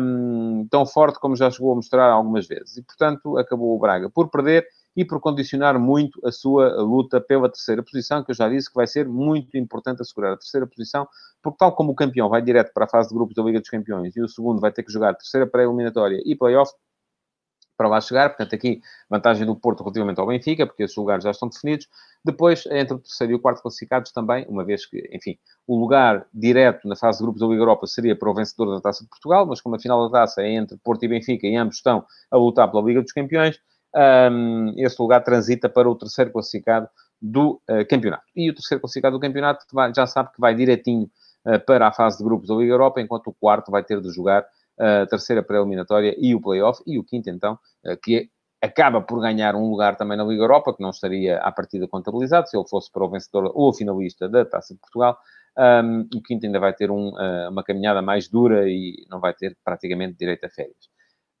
um, 0.00 0.66
tão 0.70 0.86
forte 0.86 1.18
como 1.18 1.34
já 1.34 1.50
chegou 1.50 1.72
a 1.72 1.76
mostrar 1.76 2.10
algumas 2.10 2.46
vezes. 2.46 2.76
E, 2.76 2.82
portanto, 2.82 3.36
acabou 3.36 3.74
o 3.74 3.78
Braga 3.78 4.08
por 4.08 4.30
perder 4.30 4.66
e 4.98 5.04
por 5.04 5.20
condicionar 5.20 5.78
muito 5.78 6.20
a 6.26 6.32
sua 6.32 6.82
luta 6.82 7.20
pela 7.20 7.48
terceira 7.48 7.84
posição, 7.84 8.24
que 8.24 8.32
eu 8.32 8.34
já 8.34 8.48
disse 8.48 8.68
que 8.68 8.74
vai 8.74 8.84
ser 8.84 9.06
muito 9.08 9.56
importante 9.56 10.02
assegurar 10.02 10.32
a 10.32 10.36
terceira 10.36 10.66
posição, 10.66 11.06
porque 11.40 11.56
tal 11.56 11.72
como 11.72 11.92
o 11.92 11.94
campeão 11.94 12.28
vai 12.28 12.42
direto 12.42 12.72
para 12.74 12.84
a 12.84 12.88
fase 12.88 13.08
de 13.08 13.14
grupos 13.14 13.32
da 13.36 13.44
Liga 13.44 13.60
dos 13.60 13.70
Campeões 13.70 14.16
e 14.16 14.20
o 14.20 14.28
segundo 14.28 14.60
vai 14.60 14.72
ter 14.72 14.82
que 14.82 14.92
jogar 14.92 15.14
terceira 15.14 15.46
pré-eliminatória 15.46 16.20
e 16.24 16.34
play-off, 16.34 16.72
para 17.76 17.86
lá 17.86 18.00
chegar, 18.00 18.30
portanto 18.30 18.52
aqui 18.56 18.80
vantagem 19.08 19.46
do 19.46 19.54
Porto 19.54 19.84
relativamente 19.84 20.18
ao 20.18 20.26
Benfica, 20.26 20.66
porque 20.66 20.82
esses 20.82 20.96
lugares 20.96 21.22
já 21.22 21.30
estão 21.30 21.48
definidos. 21.48 21.86
Depois, 22.24 22.66
entre 22.66 22.94
o 22.94 22.98
terceiro 22.98 23.34
e 23.34 23.36
o 23.36 23.38
quarto 23.38 23.62
classificados 23.62 24.10
também, 24.10 24.44
uma 24.48 24.64
vez 24.64 24.84
que, 24.84 25.08
enfim, 25.12 25.38
o 25.64 25.78
lugar 25.78 26.26
direto 26.34 26.88
na 26.88 26.96
fase 26.96 27.18
de 27.18 27.22
grupos 27.22 27.40
da 27.40 27.46
Liga 27.46 27.62
Europa 27.62 27.86
seria 27.86 28.16
para 28.18 28.28
o 28.28 28.34
vencedor 28.34 28.74
da 28.74 28.80
Taça 28.80 29.04
de 29.04 29.08
Portugal, 29.08 29.46
mas 29.46 29.60
como 29.60 29.76
a 29.76 29.78
final 29.78 30.10
da 30.10 30.18
Taça 30.18 30.42
é 30.42 30.50
entre 30.54 30.76
Porto 30.78 31.04
e 31.04 31.08
Benfica 31.08 31.46
e 31.46 31.54
ambos 31.54 31.76
estão 31.76 32.04
a 32.32 32.36
lutar 32.36 32.68
pela 32.68 32.82
Liga 32.82 33.00
dos 33.00 33.12
Campeões, 33.12 33.60
um, 33.94 34.74
esse 34.76 35.00
lugar 35.00 35.22
transita 35.22 35.68
para 35.68 35.88
o 35.88 35.94
terceiro 35.94 36.30
classificado 36.30 36.88
do 37.20 37.60
uh, 37.68 37.86
campeonato. 37.88 38.24
E 38.34 38.50
o 38.50 38.54
terceiro 38.54 38.80
classificado 38.80 39.16
do 39.16 39.20
campeonato 39.20 39.64
vai, 39.72 39.92
já 39.94 40.06
sabe 40.06 40.30
que 40.32 40.40
vai 40.40 40.54
direitinho 40.54 41.10
uh, 41.46 41.58
para 41.66 41.88
a 41.88 41.92
fase 41.92 42.18
de 42.18 42.24
grupos 42.24 42.48
da 42.48 42.54
Liga 42.54 42.72
Europa, 42.72 43.00
enquanto 43.00 43.28
o 43.28 43.34
quarto 43.34 43.70
vai 43.70 43.82
ter 43.82 44.00
de 44.00 44.10
jogar 44.10 44.46
a 44.80 45.06
terceira 45.06 45.42
pré-eliminatória 45.42 46.14
e 46.16 46.36
o 46.36 46.40
play-off, 46.40 46.80
e 46.86 47.00
o 47.00 47.02
quinto, 47.02 47.28
então, 47.28 47.58
que 48.00 48.30
acaba 48.62 49.00
por 49.00 49.20
ganhar 49.20 49.56
um 49.56 49.68
lugar 49.68 49.96
também 49.96 50.16
na 50.16 50.22
Liga 50.22 50.44
Europa, 50.44 50.72
que 50.72 50.80
não 50.80 50.90
estaria 50.90 51.38
à 51.38 51.50
partida 51.50 51.88
contabilizado, 51.88 52.48
se 52.48 52.56
ele 52.56 52.68
fosse 52.68 52.88
para 52.92 53.04
o 53.04 53.10
vencedor 53.10 53.50
ou 53.56 53.74
finalista 53.74 54.28
da 54.28 54.44
Taça 54.44 54.74
de 54.74 54.80
Portugal. 54.80 55.18
Um, 55.58 56.08
o 56.14 56.22
quinto 56.22 56.46
ainda 56.46 56.60
vai 56.60 56.72
ter 56.72 56.92
um, 56.92 57.12
uma 57.50 57.64
caminhada 57.64 58.00
mais 58.00 58.28
dura 58.28 58.68
e 58.68 59.04
não 59.10 59.18
vai 59.18 59.34
ter 59.34 59.56
praticamente 59.64 60.16
direito 60.16 60.44
a 60.44 60.48
férias. 60.48 60.88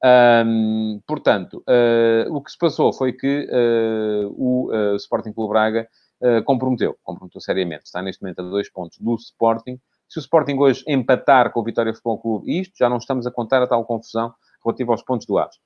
Um, 0.04 1.00
portanto, 1.06 1.64
uh, 1.68 2.32
o 2.32 2.40
que 2.40 2.52
se 2.52 2.58
passou 2.58 2.92
foi 2.92 3.12
que 3.12 3.48
uh, 3.50 4.28
o 4.36 4.70
uh, 4.70 4.96
Sporting 4.96 5.32
Clube 5.32 5.50
Braga 5.50 5.88
comprometeu, 6.44 6.98
comprometeu 7.04 7.40
seriamente. 7.40 7.84
Está 7.84 8.02
neste 8.02 8.20
momento 8.20 8.40
a 8.40 8.42
dois 8.42 8.68
pontos 8.68 8.98
do 8.98 9.14
Sporting. 9.14 9.78
Se 10.08 10.18
o 10.18 10.20
Sporting 10.20 10.56
hoje 10.58 10.82
empatar 10.88 11.52
com 11.52 11.60
o 11.60 11.62
Vitória 11.62 11.94
Futebol 11.94 12.18
Clube, 12.18 12.60
isto 12.60 12.76
já 12.76 12.88
não 12.88 12.96
estamos 12.96 13.24
a 13.24 13.30
contar 13.30 13.62
a 13.62 13.68
tal 13.68 13.84
confusão 13.84 14.34
relativa 14.64 14.90
aos 14.90 15.00
pontos 15.00 15.28
do 15.28 15.38
Aves. 15.38 15.60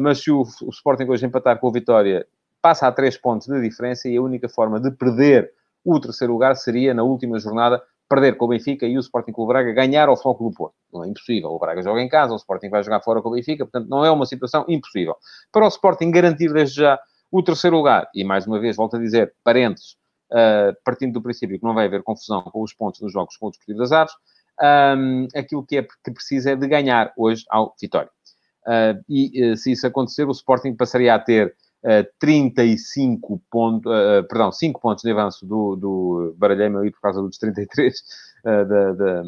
mas 0.00 0.22
se 0.22 0.30
o, 0.30 0.40
o 0.40 0.70
Sporting 0.70 1.04
hoje 1.10 1.26
empatar 1.26 1.58
com 1.58 1.68
o 1.68 1.70
Vitória, 1.70 2.26
passa 2.62 2.86
a 2.86 2.92
três 2.92 3.18
pontos 3.18 3.46
de 3.48 3.60
diferença 3.60 4.08
e 4.08 4.16
a 4.16 4.22
única 4.22 4.48
forma 4.48 4.80
de 4.80 4.90
perder 4.92 5.52
o 5.84 6.00
terceiro 6.00 6.32
lugar 6.32 6.56
seria 6.56 6.94
na 6.94 7.02
última 7.02 7.38
jornada 7.38 7.82
perder 8.12 8.36
com 8.36 8.44
o 8.44 8.48
Benfica 8.48 8.86
e 8.86 8.98
o 8.98 9.00
Sporting 9.00 9.32
Clube 9.32 9.54
Braga 9.54 9.72
ganhar 9.72 10.06
ao 10.06 10.16
Foco 10.18 10.44
do 10.44 10.54
Porto. 10.54 10.74
Não 10.92 11.02
é 11.02 11.08
impossível. 11.08 11.48
O 11.48 11.58
Braga 11.58 11.82
joga 11.82 12.02
em 12.02 12.08
casa, 12.08 12.34
o 12.34 12.36
Sporting 12.36 12.68
vai 12.68 12.82
jogar 12.82 13.00
fora 13.00 13.22
com 13.22 13.30
o 13.30 13.32
Benfica, 13.32 13.64
portanto 13.64 13.88
não 13.88 14.04
é 14.04 14.10
uma 14.10 14.26
situação 14.26 14.66
impossível. 14.68 15.16
Para 15.50 15.64
o 15.64 15.68
Sporting 15.68 16.10
garantir 16.10 16.52
desde 16.52 16.82
já 16.82 17.00
o 17.30 17.42
terceiro 17.42 17.76
lugar, 17.76 18.06
e 18.14 18.22
mais 18.22 18.46
uma 18.46 18.60
vez, 18.60 18.76
volto 18.76 18.96
a 18.96 18.98
dizer, 18.98 19.32
parentes, 19.42 19.96
uh, 20.30 20.76
partindo 20.84 21.14
do 21.14 21.22
princípio 21.22 21.58
que 21.58 21.64
não 21.64 21.72
vai 21.72 21.86
haver 21.86 22.02
confusão 22.02 22.42
com 22.42 22.62
os 22.62 22.74
pontos 22.74 23.00
nos 23.00 23.10
jogos 23.10 23.34
com 23.38 23.46
o 23.46 23.50
Desportivo 23.50 23.78
das 23.78 23.92
Aves, 23.92 24.12
um, 24.98 25.28
aquilo 25.34 25.64
que 25.64 25.78
é 25.78 25.82
que 25.82 26.10
precisa 26.12 26.50
é 26.50 26.56
de 26.56 26.68
ganhar 26.68 27.10
hoje 27.16 27.44
ao 27.48 27.74
Vitória. 27.80 28.10
Uh, 28.66 29.02
e 29.08 29.52
uh, 29.52 29.56
se 29.56 29.72
isso 29.72 29.86
acontecer, 29.86 30.28
o 30.28 30.32
Sporting 30.32 30.76
passaria 30.76 31.14
a 31.14 31.18
ter 31.18 31.56
uh, 31.84 32.06
35 32.18 33.40
pontos, 33.50 33.90
uh, 33.90 34.26
perdão, 34.28 34.52
5 34.52 34.80
pontos 34.80 35.02
de 35.02 35.10
avanço 35.10 35.46
do, 35.46 35.76
do 35.76 36.34
baralhei-me 36.36 36.76
ali 36.78 36.90
por 36.90 37.00
causa 37.00 37.20
dos 37.20 37.38
33 37.38 37.94
uh, 37.94 38.64
da, 38.66 38.92
da, 38.92 39.22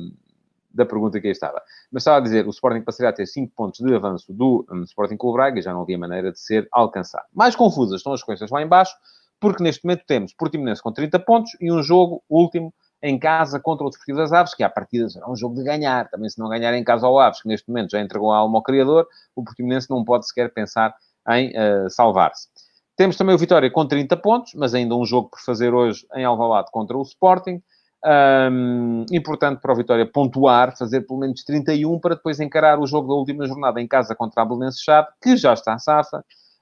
da, 0.72 0.86
pergunta 0.86 1.20
que 1.20 1.26
aí 1.26 1.32
estava. 1.32 1.60
Mas 1.90 2.02
estava 2.02 2.18
a 2.18 2.20
dizer, 2.20 2.46
o 2.46 2.50
Sporting 2.50 2.82
passaria 2.82 3.10
a 3.10 3.12
ter 3.12 3.26
5 3.26 3.52
pontos 3.54 3.80
de 3.80 3.94
avanço 3.94 4.32
do 4.32 4.66
um, 4.70 4.82
Sporting 4.82 5.16
Clube 5.16 5.36
Braga, 5.36 5.60
já 5.60 5.72
não 5.72 5.82
havia 5.82 5.98
maneira 5.98 6.32
de 6.32 6.40
ser 6.40 6.68
alcançado. 6.72 7.26
Mais 7.32 7.56
confusas 7.56 7.96
estão 7.96 8.12
as 8.12 8.22
coisas 8.22 8.50
lá 8.50 8.62
embaixo, 8.62 8.94
porque 9.40 9.62
neste 9.62 9.84
momento 9.84 10.04
temos 10.06 10.32
Portimonense 10.32 10.82
com 10.82 10.92
30 10.92 11.18
pontos 11.20 11.56
e 11.60 11.70
um 11.70 11.82
jogo 11.82 12.22
último 12.28 12.72
em 13.02 13.18
casa 13.18 13.60
contra 13.60 13.84
o 13.86 13.90
Desportivo 13.90 14.16
das 14.16 14.32
Aves, 14.32 14.54
que 14.54 14.62
à 14.62 14.70
partida 14.70 15.06
será 15.10 15.30
um 15.30 15.36
jogo 15.36 15.54
de 15.54 15.62
ganhar. 15.62 16.08
Também 16.08 16.30
se 16.30 16.38
não 16.38 16.48
ganhar 16.48 16.72
em 16.72 16.82
casa 16.82 17.06
ao 17.06 17.18
Aves, 17.18 17.42
que 17.42 17.48
neste 17.48 17.68
momento 17.68 17.90
já 17.90 18.00
entregou 18.00 18.32
a 18.32 18.38
alma 18.38 18.56
ao 18.56 18.62
criador, 18.62 19.06
o 19.36 19.44
Portimonense 19.44 19.90
não 19.90 20.02
pode 20.02 20.26
sequer 20.26 20.50
pensar 20.54 20.94
em 21.30 21.50
uh, 21.50 21.90
salvar-se. 21.90 22.48
Temos 22.96 23.16
também 23.16 23.34
o 23.34 23.38
Vitória 23.38 23.70
com 23.70 23.86
30 23.86 24.16
pontos, 24.18 24.52
mas 24.54 24.74
ainda 24.74 24.94
um 24.94 25.04
jogo 25.04 25.30
por 25.30 25.40
fazer 25.40 25.74
hoje 25.74 26.06
em 26.14 26.24
Alvalade 26.24 26.70
contra 26.70 26.96
o 26.96 27.02
Sporting. 27.02 27.60
Um, 28.06 29.06
importante 29.10 29.60
para 29.60 29.72
o 29.72 29.76
Vitória 29.76 30.04
pontuar, 30.04 30.76
fazer 30.76 31.00
pelo 31.00 31.20
menos 31.20 31.42
31 31.42 31.98
para 31.98 32.14
depois 32.14 32.38
encarar 32.38 32.78
o 32.78 32.86
jogo 32.86 33.08
da 33.08 33.14
última 33.14 33.46
jornada 33.46 33.80
em 33.80 33.88
casa 33.88 34.14
contra 34.14 34.42
a 34.42 34.44
Belenense 34.44 34.84
Chave, 34.84 35.08
que 35.22 35.36
já 35.36 35.54
está 35.54 35.78
safa, 35.78 36.18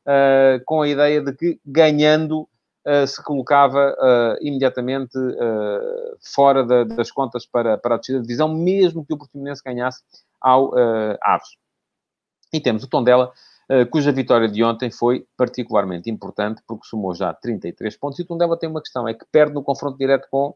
uh, 0.07 0.65
com 0.65 0.83
a 0.83 0.89
ideia 0.89 1.21
de 1.21 1.33
que 1.35 1.61
ganhando 1.67 2.49
uh, 2.87 3.07
se 3.07 3.23
colocava 3.23 3.95
uh, 3.99 4.47
imediatamente 4.47 5.19
fora 6.35 6.65
da, 6.65 6.85
das 6.85 7.11
contas 7.11 7.45
para, 7.45 7.77
para 7.77 7.97
a 7.97 7.99
descida 7.99 8.21
de 8.21 8.27
divisão, 8.27 8.49
mesmo 8.49 9.05
que 9.05 9.13
o 9.13 9.19
Portimonense 9.19 9.63
ganhasse 9.63 10.01
ao 10.41 10.73
Aves. 11.21 11.57
E 12.53 12.61
temos 12.61 12.85
o 12.85 12.89
Tondela 12.89 13.33
cuja 13.91 14.13
vitória 14.13 14.49
de 14.49 14.63
ontem 14.63 14.91
foi 14.91 15.27
particularmente 15.37 16.11
importante, 16.11 16.63
porque 16.67 16.87
somou 16.87 17.15
já 17.15 17.33
33 17.33 17.97
pontos. 17.97 18.19
E 18.19 18.23
o 18.23 18.27
Tondela 18.27 18.59
tem 18.59 18.69
uma 18.69 18.81
questão, 18.81 19.09
é 19.09 19.15
que 19.15 19.25
perde 19.31 19.55
no 19.55 19.63
confronto 19.63 19.97
direto 19.97 20.29
com 20.31 20.55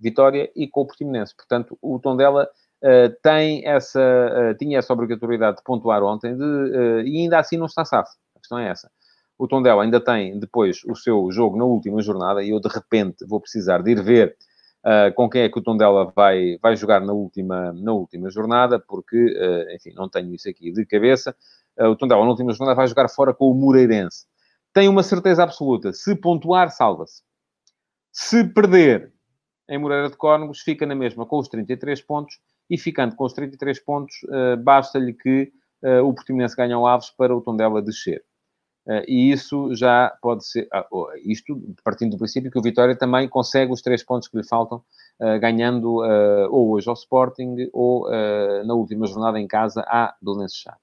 Vitória 0.00 0.50
e 0.54 0.68
com 0.68 0.82
o 0.82 0.86
Portimonense. 0.86 1.34
Portanto, 1.34 1.76
o 1.82 1.98
Tondela 1.98 2.44
uh, 2.44 3.16
tem 3.22 3.66
essa, 3.66 4.00
uh, 4.00 4.56
tinha 4.56 4.78
essa 4.78 4.92
obrigatoriedade 4.92 5.58
de 5.58 5.62
pontuar 5.64 6.02
ontem 6.02 6.36
de, 6.36 6.42
uh, 6.42 7.00
e 7.00 7.22
ainda 7.22 7.38
assim 7.38 7.56
não 7.56 7.66
está 7.66 7.84
safo. 7.84 8.12
A 8.36 8.38
questão 8.38 8.58
é 8.58 8.68
essa. 8.68 8.90
O 9.36 9.46
Tondela 9.46 9.82
ainda 9.82 10.00
tem 10.00 10.38
depois 10.38 10.82
o 10.84 10.94
seu 10.94 11.30
jogo 11.30 11.56
na 11.56 11.64
última 11.64 12.00
jornada 12.02 12.42
e 12.42 12.50
eu 12.50 12.60
de 12.60 12.68
repente 12.68 13.24
vou 13.26 13.40
precisar 13.40 13.82
de 13.82 13.92
ir 13.92 14.02
ver 14.02 14.36
com 15.14 15.28
quem 15.28 15.42
é 15.42 15.48
que 15.50 15.58
o 15.58 15.62
Tondela 15.62 16.10
vai, 16.16 16.56
vai 16.62 16.74
jogar 16.74 17.00
na 17.00 17.12
última, 17.12 17.72
na 17.74 17.92
última 17.92 18.30
jornada, 18.30 18.80
porque, 18.80 19.16
enfim, 19.74 19.92
não 19.94 20.08
tenho 20.08 20.34
isso 20.34 20.48
aqui 20.48 20.72
de 20.72 20.86
cabeça. 20.86 21.36
O 21.80 21.96
Tondela, 21.96 22.22
na 22.22 22.30
última 22.30 22.52
jornada, 22.52 22.76
vai 22.76 22.86
jogar 22.86 23.08
fora 23.08 23.32
com 23.32 23.50
o 23.50 23.54
Moreirense. 23.54 24.26
Tem 24.72 24.88
uma 24.88 25.02
certeza 25.02 25.42
absoluta. 25.42 25.92
Se 25.92 26.14
pontuar, 26.14 26.70
salva-se. 26.70 27.22
Se 28.12 28.44
perder 28.44 29.12
em 29.68 29.78
Moreira 29.78 30.08
de 30.08 30.16
Córnegos, 30.16 30.60
fica 30.60 30.86
na 30.86 30.94
mesma 30.94 31.26
com 31.26 31.38
os 31.38 31.48
33 31.48 32.00
pontos 32.02 32.38
e 32.70 32.78
ficando 32.78 33.14
com 33.14 33.24
os 33.24 33.32
33 33.32 33.78
pontos, 33.80 34.14
basta-lhe 34.62 35.12
que 35.12 35.52
o 36.04 36.12
Portimonense 36.12 36.56
ganhe 36.56 36.72
ao 36.72 36.86
Aves 36.86 37.10
para 37.10 37.34
o 37.34 37.40
Tondela 37.40 37.80
descer. 37.82 38.24
E 39.06 39.30
isso 39.30 39.74
já 39.74 40.16
pode 40.22 40.46
ser, 40.46 40.66
uh, 40.90 41.08
isto 41.22 41.60
partindo 41.84 42.12
do 42.12 42.18
princípio 42.18 42.50
que 42.50 42.58
o 42.58 42.62
Vitória 42.62 42.96
também 42.96 43.28
consegue 43.28 43.70
os 43.70 43.82
três 43.82 44.02
pontos 44.02 44.28
que 44.28 44.36
lhe 44.36 44.44
faltam, 44.44 44.82
ganhando 45.40 45.96
ou 46.50 46.70
hoje 46.70 46.88
ao 46.88 46.94
Sporting 46.94 47.68
ou 47.72 48.08
na 48.64 48.74
última 48.74 49.06
jornada 49.06 49.38
em 49.38 49.46
casa 49.46 49.82
à 49.86 50.14
Belenenses 50.22 50.56
Chá. 50.56 50.76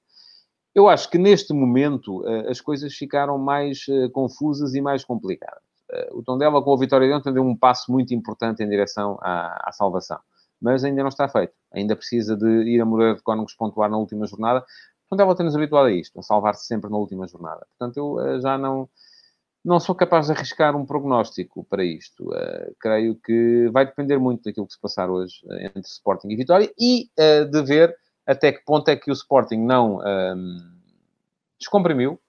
Eu 0.76 0.90
acho 0.90 1.10
que 1.10 1.18
neste 1.18 1.54
momento 1.54 2.22
as 2.50 2.60
coisas 2.60 2.94
ficaram 2.94 3.38
mais 3.38 3.86
confusas 4.12 4.76
e 4.76 4.82
mais 4.82 5.06
complicadas. 5.06 5.64
o 6.12 6.22
Tondela 6.22 6.62
com 6.62 6.74
a 6.74 6.78
Vitória 6.78 7.08
de 7.08 7.14
ontem 7.14 7.32
deu 7.32 7.44
um 7.44 7.56
passo 7.56 7.90
muito 7.90 8.14
importante 8.14 8.62
em 8.62 8.68
direção 8.68 9.18
à, 9.22 9.70
à 9.70 9.72
salvação 9.72 10.20
mas 10.62 10.84
ainda 10.84 11.02
não 11.02 11.10
está 11.10 11.28
feito. 11.28 11.54
Ainda 11.72 11.96
precisa 11.96 12.36
de 12.36 12.48
ir 12.64 12.82
a 12.82 12.86
Moreira 12.86 13.16
de 13.16 13.22
Cónegos 13.22 13.54
pontuar 13.54 13.90
na 13.90 13.98
última 13.98 14.26
jornada, 14.26 14.66
Tondela 15.10 15.32
então, 15.32 15.36
tem-nos 15.36 15.56
habituado 15.56 15.88
a 15.88 15.92
isto, 15.92 16.20
a 16.20 16.24
salvar-se 16.24 16.66
sempre 16.66 16.90
na 16.90 16.98
última 16.98 17.28
jornada. 17.28 17.66
Portanto, 17.78 17.98
eu 17.98 18.14
uh, 18.14 18.42
já 18.42 18.58
não, 18.58 18.90
não 19.64 19.80
sou 19.80 19.94
capaz 19.94 20.28
de 20.28 20.34
arriscar 20.34 20.76
um 20.76 20.86
prognóstico 20.86 21.64
para 21.66 21.84
isto. 21.84 22.24
Uh, 22.30 22.76
creio 22.80 23.16
que 23.16 23.70
vai 23.72 23.86
depender 23.86 24.18
muito 24.18 24.44
daquilo 24.44 24.66
que 24.66 24.74
se 24.74 24.82
passar 24.82 25.10
hoje 25.10 25.46
uh, 25.46 25.54
entre 25.54 25.82
Sporting 25.82 26.30
e 26.30 26.36
Vitória 26.36 26.74
e 26.80 27.10
de 27.52 27.64
ver 27.64 27.96
até 28.26 28.52
que 28.52 28.64
ponto 28.66 28.90
é 28.90 28.96
que 28.96 29.10
o 29.10 29.14
Sporting 29.14 29.58
não 29.58 30.06
ehm, 30.06 30.58
descomprimiu 31.60 32.20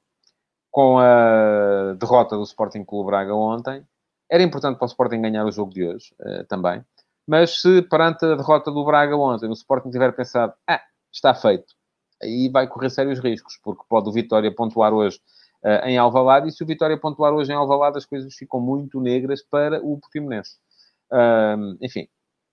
com 0.71 0.99
a 0.99 1.95
derrota 1.99 2.37
do 2.37 2.43
Sporting 2.43 2.85
Clube 2.85 3.07
Braga 3.07 3.35
ontem. 3.35 3.87
Era 4.31 4.43
importante 4.43 4.77
para 4.77 4.85
o 4.85 4.89
Sporting 4.89 5.23
ganhar 5.23 5.45
o 5.45 5.53
jogo 5.53 5.73
de 5.73 5.87
hoje 5.87 6.15
também. 6.49 6.85
Mas 7.27 7.61
se 7.61 7.83
perante 7.83 8.25
a 8.25 8.37
derrota 8.37 8.71
do 8.71 8.85
Braga 8.85 9.17
ontem 9.17 9.49
o 9.49 9.53
Sporting 9.53 9.91
tiver 9.91 10.13
pensado, 10.13 10.53
ah, 10.69 10.81
está 11.13 11.35
feito, 11.35 11.75
aí 12.23 12.49
vai 12.49 12.69
correr 12.69 12.91
sérios 12.91 13.19
riscos, 13.19 13.59
porque 13.63 13.83
pode 13.89 14.09
o 14.09 14.13
Vitória 14.13 14.55
pontuar 14.55 14.93
hoje 14.93 15.21
uh, 15.65 15.87
em 15.87 15.99
Alvalade, 15.99 16.49
e 16.49 16.53
se 16.53 16.63
o 16.63 16.67
Vitória 16.67 16.97
pontuar 16.99 17.33
hoje 17.33 17.53
em 17.53 17.55
Alvalade, 17.55 17.99
as 17.99 18.07
coisas 18.07 18.35
ficam 18.35 18.61
muito 18.61 19.01
negras 19.01 19.43
para 19.43 19.81
o 19.83 19.99
Portimonense. 19.99 20.57
Uh, 21.11 21.77
enfim, 21.81 22.09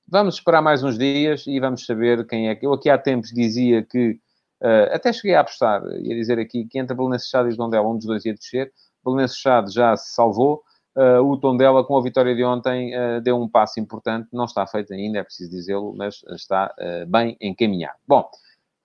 vamos 0.08 0.36
esperar 0.36 0.62
mais 0.62 0.84
uns 0.84 0.98
dias 0.98 1.46
e 1.48 1.60
vamos 1.60 1.86
saber 1.86 2.26
quem 2.28 2.50
é 2.50 2.56
que... 2.56 2.66
Eu 2.66 2.74
aqui 2.74 2.90
há 2.90 2.98
tempos 2.98 3.32
dizia 3.32 3.84
que, 3.84 4.20
uh, 4.62 4.94
até 4.94 5.12
cheguei 5.12 5.36
a 5.36 5.42
apostar, 5.42 5.82
ia 6.02 6.16
dizer 6.16 6.40
aqui, 6.40 6.66
que 6.66 6.80
entre 6.80 6.96
Belenenses 6.96 7.30
Chade 7.30 7.54
e 7.54 7.58
Tondela, 7.58 7.88
um 7.88 7.98
dos 7.98 8.06
dois 8.06 8.26
ia 8.26 8.34
descer, 8.34 8.72
Belenenses 9.04 9.38
Chade 9.38 9.74
já 9.74 9.96
se 9.96 10.14
salvou, 10.14 10.64
Uh, 10.96 11.20
o 11.24 11.36
Tondela, 11.38 11.84
com 11.84 11.98
a 11.98 12.04
vitória 12.04 12.36
de 12.36 12.44
ontem, 12.44 12.96
uh, 12.96 13.20
deu 13.20 13.36
um 13.42 13.50
passo 13.50 13.80
importante. 13.80 14.30
Não 14.32 14.46
está 14.46 14.68
feito 14.68 14.94
ainda, 14.94 15.18
é 15.18 15.24
preciso 15.24 15.50
dizê-lo, 15.50 15.92
mas 15.98 16.24
está 16.30 16.72
bem 17.08 17.36
encaminhado. 17.42 17.98
Bom, 18.08 18.30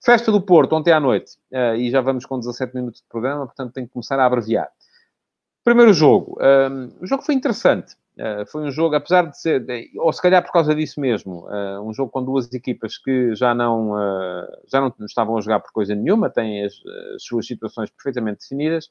Festa 0.03 0.31
do 0.31 0.41
Porto, 0.41 0.73
ontem 0.73 0.91
à 0.91 0.99
noite, 0.99 1.33
e 1.77 1.91
já 1.91 2.01
vamos 2.01 2.25
com 2.25 2.39
17 2.39 2.73
minutos 2.73 3.01
de 3.01 3.07
programa, 3.07 3.45
portanto 3.45 3.73
tenho 3.73 3.85
que 3.85 3.93
começar 3.93 4.19
a 4.19 4.25
abreviar. 4.25 4.67
Primeiro 5.63 5.93
jogo. 5.93 6.35
O 6.99 7.05
jogo 7.05 7.21
foi 7.21 7.35
interessante. 7.35 7.95
Uh, 8.19 8.45
foi 8.47 8.63
um 8.63 8.71
jogo, 8.71 8.95
apesar 8.95 9.27
de 9.27 9.39
ser, 9.39 9.65
ou 9.97 10.11
se 10.11 10.21
calhar 10.21 10.43
por 10.43 10.51
causa 10.51 10.75
disso 10.75 10.99
mesmo, 10.99 11.47
uh, 11.47 11.81
um 11.81 11.93
jogo 11.93 12.11
com 12.11 12.21
duas 12.21 12.51
equipas 12.51 12.97
que 12.97 13.33
já 13.33 13.55
não, 13.55 13.95
já 14.67 14.81
não 14.81 14.93
estavam 15.05 15.37
a 15.37 15.41
jogar 15.41 15.61
por 15.61 15.71
coisa 15.71 15.95
nenhuma, 15.95 16.29
têm 16.29 16.65
as, 16.65 16.73
as 17.15 17.23
suas 17.23 17.47
situações 17.47 17.89
perfeitamente 17.89 18.41
definidas. 18.41 18.89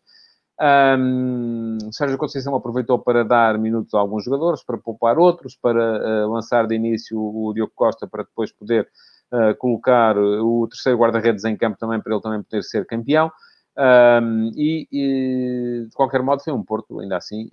Um, 0.99 1.79
Sérgio 1.93 2.17
Conceição 2.17 2.55
aproveitou 2.57 2.99
para 2.99 3.23
dar 3.23 3.59
minutos 3.59 3.93
a 3.93 3.99
alguns 3.99 4.25
jogadores, 4.25 4.65
para 4.65 4.79
poupar 4.79 5.19
outros, 5.19 5.55
para 5.55 6.27
lançar 6.27 6.67
de 6.67 6.75
início 6.75 7.19
o 7.21 7.53
Diogo 7.53 7.73
Costa 7.77 8.09
para 8.09 8.25
depois 8.25 8.51
poder 8.51 8.89
uh, 9.33 9.55
colocar 9.59 10.17
o 10.17 10.67
terceiro 10.69 10.99
guarda-redes 10.99 11.45
em 11.45 11.57
campo 11.57 11.79
também, 11.79 12.01
para 12.01 12.13
ele 12.13 12.23
também 12.23 12.43
poder 12.43 12.63
ser 12.63 12.87
campeão. 12.87 13.31
Um, 13.77 14.51
e, 14.57 14.89
e, 14.91 15.87
de 15.87 15.95
qualquer 15.95 16.23
modo, 16.23 16.43
foi 16.43 16.53
um 16.53 16.65
Porto, 16.65 16.99
ainda 16.99 17.17
assim, 17.17 17.51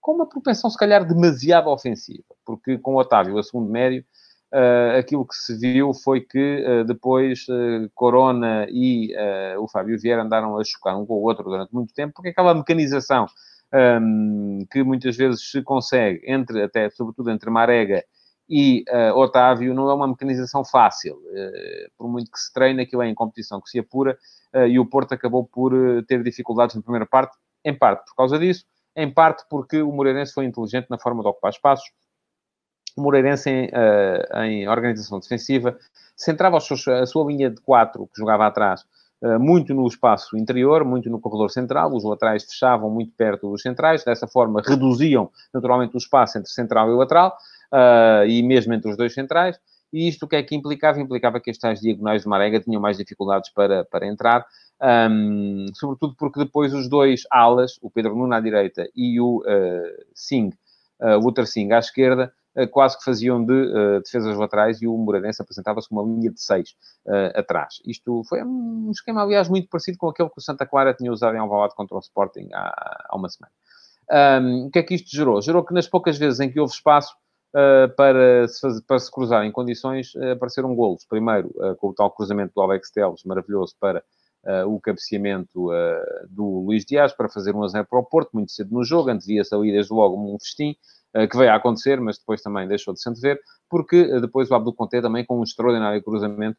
com 0.00 0.14
uma 0.14 0.28
propensão, 0.28 0.70
se 0.70 0.78
calhar, 0.78 1.06
demasiado 1.06 1.68
ofensiva, 1.68 2.24
porque 2.44 2.78
com 2.78 2.94
o 2.94 2.98
Otávio, 2.98 3.38
a 3.38 3.42
segundo 3.42 3.70
médio, 3.70 4.04
uh, 4.52 4.98
aquilo 4.98 5.26
que 5.26 5.34
se 5.34 5.56
viu 5.56 5.92
foi 5.94 6.20
que 6.20 6.64
uh, 6.64 6.84
depois 6.84 7.46
uh, 7.48 7.90
Corona 7.94 8.66
e 8.70 9.14
o 9.58 9.68
Fábio 9.68 9.98
Vieira 9.98 10.22
andaram 10.22 10.58
a 10.58 10.64
chocar 10.64 10.98
um 10.98 11.06
com 11.06 11.14
o 11.14 11.22
outro 11.22 11.44
durante 11.44 11.74
muito 11.74 11.92
tempo, 11.94 12.14
porque 12.14 12.30
aquela 12.30 12.54
mecanização 12.54 13.26
um, 14.02 14.66
que 14.70 14.82
muitas 14.82 15.16
vezes 15.16 15.50
se 15.50 15.62
consegue, 15.62 16.22
entre, 16.26 16.62
até 16.62 16.90
sobretudo 16.90 17.30
entre 17.30 17.50
Marega 17.50 18.04
e 18.48 18.84
Otávio 19.14 19.72
não 19.72 19.88
é 19.88 19.94
uma 19.94 20.08
mecanização 20.08 20.64
fácil. 20.64 21.16
Por 21.96 22.08
muito 22.08 22.28
que 22.32 22.38
se 22.38 22.52
treine, 22.52 22.82
aquilo 22.82 23.02
é 23.02 23.08
em 23.08 23.14
competição 23.14 23.60
que 23.60 23.70
se 23.70 23.78
apura, 23.78 24.18
e 24.68 24.76
o 24.76 24.86
Porto 24.86 25.12
acabou 25.12 25.44
por 25.44 25.72
ter 26.08 26.20
dificuldades 26.24 26.74
na 26.74 26.82
primeira 26.82 27.06
parte, 27.06 27.36
em 27.64 27.72
parte 27.72 28.04
por 28.06 28.16
causa 28.16 28.40
disso, 28.40 28.64
em 28.96 29.12
parte 29.12 29.44
porque 29.48 29.82
o 29.82 29.92
Moreirense 29.92 30.32
foi 30.32 30.44
inteligente 30.44 30.88
na 30.90 30.98
forma 30.98 31.22
de 31.22 31.28
ocupar 31.28 31.50
espaços. 31.50 31.90
O 32.96 33.02
Moreirense, 33.02 33.48
em, 33.48 33.70
em 34.44 34.68
organização 34.68 35.20
defensiva, 35.20 35.78
centrava 36.16 36.58
a 36.58 37.06
sua 37.06 37.26
linha 37.26 37.50
de 37.50 37.60
quatro, 37.60 38.06
que 38.12 38.18
jogava 38.20 38.46
atrás, 38.46 38.84
muito 39.38 39.74
no 39.74 39.86
espaço 39.86 40.36
interior, 40.36 40.84
muito 40.84 41.10
no 41.10 41.20
corredor 41.20 41.50
central, 41.50 41.94
os 41.94 42.04
laterais 42.04 42.44
fechavam 42.44 42.90
muito 42.90 43.12
perto 43.12 43.50
dos 43.50 43.62
centrais, 43.62 44.02
dessa 44.02 44.26
forma 44.26 44.62
reduziam 44.66 45.30
naturalmente 45.52 45.94
o 45.94 45.98
espaço 45.98 46.38
entre 46.38 46.50
central 46.50 46.90
e 46.90 46.94
lateral, 46.94 47.36
uh, 47.72 48.24
e 48.26 48.42
mesmo 48.42 48.72
entre 48.72 48.90
os 48.90 48.96
dois 48.96 49.12
centrais. 49.12 49.58
E 49.92 50.08
isto 50.08 50.24
o 50.24 50.28
que 50.28 50.36
é 50.36 50.42
que 50.42 50.54
implicava? 50.54 51.00
Implicava 51.00 51.40
que 51.40 51.50
estes 51.50 51.80
diagonais 51.80 52.22
de 52.22 52.28
Marega 52.28 52.60
tinham 52.60 52.80
mais 52.80 52.96
dificuldades 52.96 53.50
para, 53.50 53.84
para 53.84 54.06
entrar, 54.06 54.46
um, 55.10 55.66
sobretudo 55.74 56.14
porque 56.16 56.38
depois 56.38 56.72
os 56.72 56.88
dois 56.88 57.24
alas, 57.30 57.78
o 57.82 57.90
Pedro 57.90 58.16
Nuno 58.16 58.32
à 58.34 58.40
direita 58.40 58.88
e 58.94 59.20
o 59.20 59.38
uh, 59.38 60.04
Singh, 60.14 60.54
uh, 61.00 61.16
o 61.16 61.20
Luther 61.20 61.46
Singh 61.46 61.72
à 61.72 61.78
esquerda, 61.78 62.32
uh, 62.56 62.68
quase 62.68 62.96
que 62.96 63.04
faziam 63.04 63.44
de 63.44 63.52
uh, 63.52 64.00
defesas 64.02 64.36
laterais 64.36 64.80
e 64.80 64.86
o 64.86 64.96
Moreirense 64.96 65.42
apresentava-se 65.42 65.88
com 65.88 65.96
uma 65.96 66.04
linha 66.04 66.30
de 66.30 66.40
seis 66.40 66.74
atrás. 67.34 67.80
Isto 67.84 68.22
foi 68.28 68.42
um 68.44 68.90
esquema, 68.90 69.22
aliás, 69.22 69.48
muito 69.48 69.68
parecido 69.68 69.98
com 69.98 70.08
aquele 70.08 70.28
que 70.28 70.38
o 70.38 70.40
Santa 70.40 70.64
Clara 70.64 70.94
tinha 70.94 71.10
usado 71.10 71.34
em 71.34 71.38
Alvalade 71.38 71.74
contra 71.74 71.96
o 71.96 72.00
Sporting 72.00 72.48
há, 72.52 73.06
há 73.08 73.16
uma 73.16 73.28
semana. 73.28 73.52
Um, 74.42 74.66
o 74.66 74.70
que 74.70 74.78
é 74.78 74.82
que 74.82 74.94
isto 74.94 75.08
gerou? 75.14 75.40
Gerou 75.40 75.64
que 75.64 75.72
nas 75.72 75.86
poucas 75.86 76.18
vezes 76.18 76.40
em 76.40 76.50
que 76.50 76.58
houve 76.58 76.72
espaço, 76.72 77.14
uh, 77.54 77.94
para, 77.96 78.46
se 78.48 78.60
fazer, 78.60 78.82
para 78.86 78.98
se 78.98 79.10
cruzar 79.10 79.44
em 79.44 79.52
condições, 79.52 80.14
uh, 80.14 80.32
apareceram 80.32 80.74
golos. 80.74 81.04
Primeiro, 81.08 81.48
uh, 81.56 81.74
com 81.76 81.88
o 81.88 81.94
tal 81.94 82.10
cruzamento 82.10 82.52
do 82.54 82.62
Alex 82.62 82.90
Teles, 82.90 83.24
maravilhoso, 83.24 83.74
para 83.78 84.02
o 84.66 84.80
cabeceamento 84.80 85.68
do 86.30 86.60
Luís 86.64 86.86
Dias, 86.86 87.12
para 87.12 87.28
fazer 87.28 87.54
um 87.54 87.62
a 87.62 87.68
0 87.68 87.86
para 87.86 87.98
o 87.98 88.02
Porto, 88.02 88.30
muito 88.32 88.50
cedo 88.50 88.72
no 88.72 88.82
jogo, 88.82 89.10
antevia-se 89.10 89.54
ali 89.54 89.70
desde 89.70 89.92
logo 89.92 90.16
um 90.16 90.38
festim, 90.38 90.74
que 91.30 91.36
veio 91.36 91.52
a 91.52 91.56
acontecer, 91.56 92.00
mas 92.00 92.16
depois 92.16 92.40
também 92.40 92.66
deixou 92.66 92.94
de 92.94 93.02
se 93.02 93.10
antever, 93.10 93.38
porque 93.68 94.02
depois 94.18 94.50
o 94.50 94.54
Abdul 94.54 94.72
Conté 94.72 95.02
também 95.02 95.26
com 95.26 95.40
um 95.40 95.42
extraordinário 95.42 96.02
cruzamento 96.02 96.56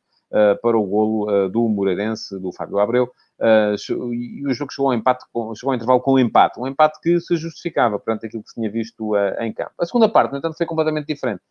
para 0.62 0.78
o 0.78 0.86
golo 0.86 1.50
do 1.50 1.68
Moreirense, 1.68 2.40
do 2.40 2.54
Fábio 2.54 2.78
Abreu, 2.78 3.12
Uh, 3.42 4.14
e 4.14 4.46
o 4.46 4.54
jogo 4.54 4.72
chegou 4.72 4.92
ao, 4.92 4.94
empate 4.94 5.26
com, 5.34 5.56
chegou 5.56 5.72
ao 5.72 5.76
intervalo 5.76 6.00
com 6.00 6.14
um 6.14 6.20
empate. 6.20 6.60
Um 6.60 6.68
empate 6.68 7.00
que 7.02 7.20
se 7.20 7.36
justificava 7.36 7.98
perante 7.98 8.28
aquilo 8.28 8.44
que 8.44 8.50
se 8.50 8.56
tinha 8.56 8.70
visto 8.70 9.16
uh, 9.16 9.42
em 9.42 9.52
campo. 9.52 9.72
A 9.80 9.86
segunda 9.86 10.08
parte, 10.08 10.32
no 10.32 10.38
entanto, 10.38 10.56
foi 10.56 10.68
completamente 10.68 11.08
diferente. 11.08 11.42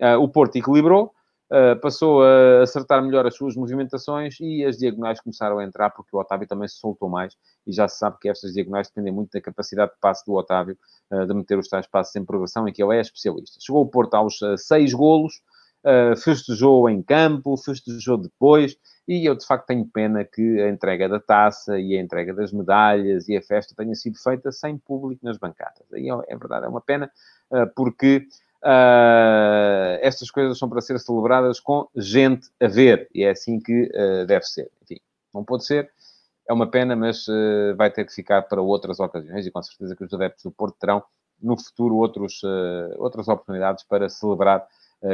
Uh, 0.00 0.22
o 0.22 0.28
Porto 0.28 0.56
equilibrou, 0.56 1.12
passou 1.82 2.22
a 2.24 2.62
acertar 2.62 3.02
melhor 3.02 3.26
as 3.26 3.34
suas 3.34 3.54
movimentações 3.54 4.40
e 4.40 4.64
as 4.64 4.78
diagonais 4.78 5.20
começaram 5.20 5.58
a 5.58 5.64
entrar 5.64 5.90
porque 5.90 6.08
o 6.16 6.18
Otávio 6.18 6.48
também 6.48 6.66
se 6.66 6.76
soltou 6.76 7.10
mais 7.10 7.36
e 7.66 7.72
já 7.74 7.86
se 7.86 7.98
sabe 7.98 8.16
que 8.18 8.26
estas 8.26 8.54
diagonais 8.54 8.88
dependem 8.88 9.12
muito 9.12 9.32
da 9.32 9.40
capacidade 9.42 9.92
de 9.92 9.98
passe 10.00 10.24
do 10.24 10.32
Otávio 10.32 10.78
de 11.10 11.34
meter 11.34 11.58
os 11.58 11.68
tais 11.68 11.86
passos 11.86 12.16
em 12.16 12.24
progressão 12.24 12.66
em 12.66 12.72
que 12.72 12.82
ele 12.82 12.96
é 12.96 13.02
especialista. 13.02 13.58
Chegou 13.60 13.82
o 13.82 13.86
Porto 13.86 14.14
aos 14.14 14.38
seis 14.56 14.94
golos, 14.94 15.42
festejou 16.22 16.88
em 16.88 17.02
campo, 17.02 17.56
festejou 17.56 18.16
depois, 18.16 18.76
e 19.06 19.26
eu, 19.26 19.34
de 19.34 19.44
facto, 19.44 19.66
tenho 19.66 19.84
pena 19.84 20.24
que 20.24 20.60
a 20.60 20.68
entrega 20.68 21.08
da 21.08 21.18
taça 21.18 21.78
e 21.78 21.96
a 21.96 22.00
entrega 22.00 22.32
das 22.32 22.52
medalhas 22.52 23.28
e 23.28 23.36
a 23.36 23.42
festa 23.42 23.74
tenha 23.76 23.94
sido 23.94 24.16
feita 24.16 24.52
sem 24.52 24.78
público 24.78 25.24
nas 25.24 25.38
bancadas. 25.38 25.92
Aí 25.92 26.08
é, 26.08 26.14
é 26.28 26.36
verdade, 26.36 26.66
é 26.66 26.68
uma 26.68 26.80
pena, 26.80 27.10
uh, 27.50 27.66
porque 27.74 28.18
uh, 28.62 29.98
estas 30.00 30.30
coisas 30.30 30.56
são 30.56 30.68
para 30.68 30.80
ser 30.80 31.00
celebradas 31.00 31.58
com 31.58 31.88
gente 31.96 32.48
a 32.60 32.68
ver, 32.68 33.08
e 33.12 33.24
é 33.24 33.30
assim 33.30 33.58
que 33.58 33.90
uh, 33.92 34.24
deve 34.26 34.44
ser. 34.44 34.70
Enfim, 34.82 35.00
não 35.34 35.44
pode 35.44 35.66
ser, 35.66 35.90
é 36.48 36.52
uma 36.52 36.70
pena, 36.70 36.94
mas 36.94 37.26
vai 37.76 37.90
ter 37.90 38.04
que 38.04 38.12
ficar 38.12 38.42
para 38.42 38.60
outras 38.60 38.98
ocasiões, 39.00 39.46
e 39.46 39.50
com 39.50 39.62
certeza 39.62 39.96
que 39.96 40.04
os 40.04 40.12
adeptos 40.12 40.42
do 40.42 40.50
Porto 40.50 40.76
terão 40.78 41.02
no 41.40 41.56
futuro 41.56 41.96
outros, 41.96 42.42
outras 42.98 43.28
oportunidades 43.28 43.84
para 43.84 44.08
celebrar 44.08 44.66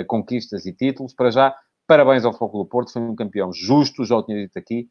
conquistas 0.07 0.67
e 0.67 0.73
títulos. 0.73 1.15
Para 1.15 1.31
já, 1.31 1.55
Parabéns 1.89 2.23
ao 2.23 2.35
Futebol 2.35 2.65
do 2.65 2.69
Porto, 2.69 2.93
foi 2.93 3.01
um 3.01 3.17
campeão 3.17 3.51
justo, 3.51 4.05
já 4.05 4.15
o 4.15 4.23
tinha 4.23 4.37
dito 4.37 4.59
aqui. 4.59 4.91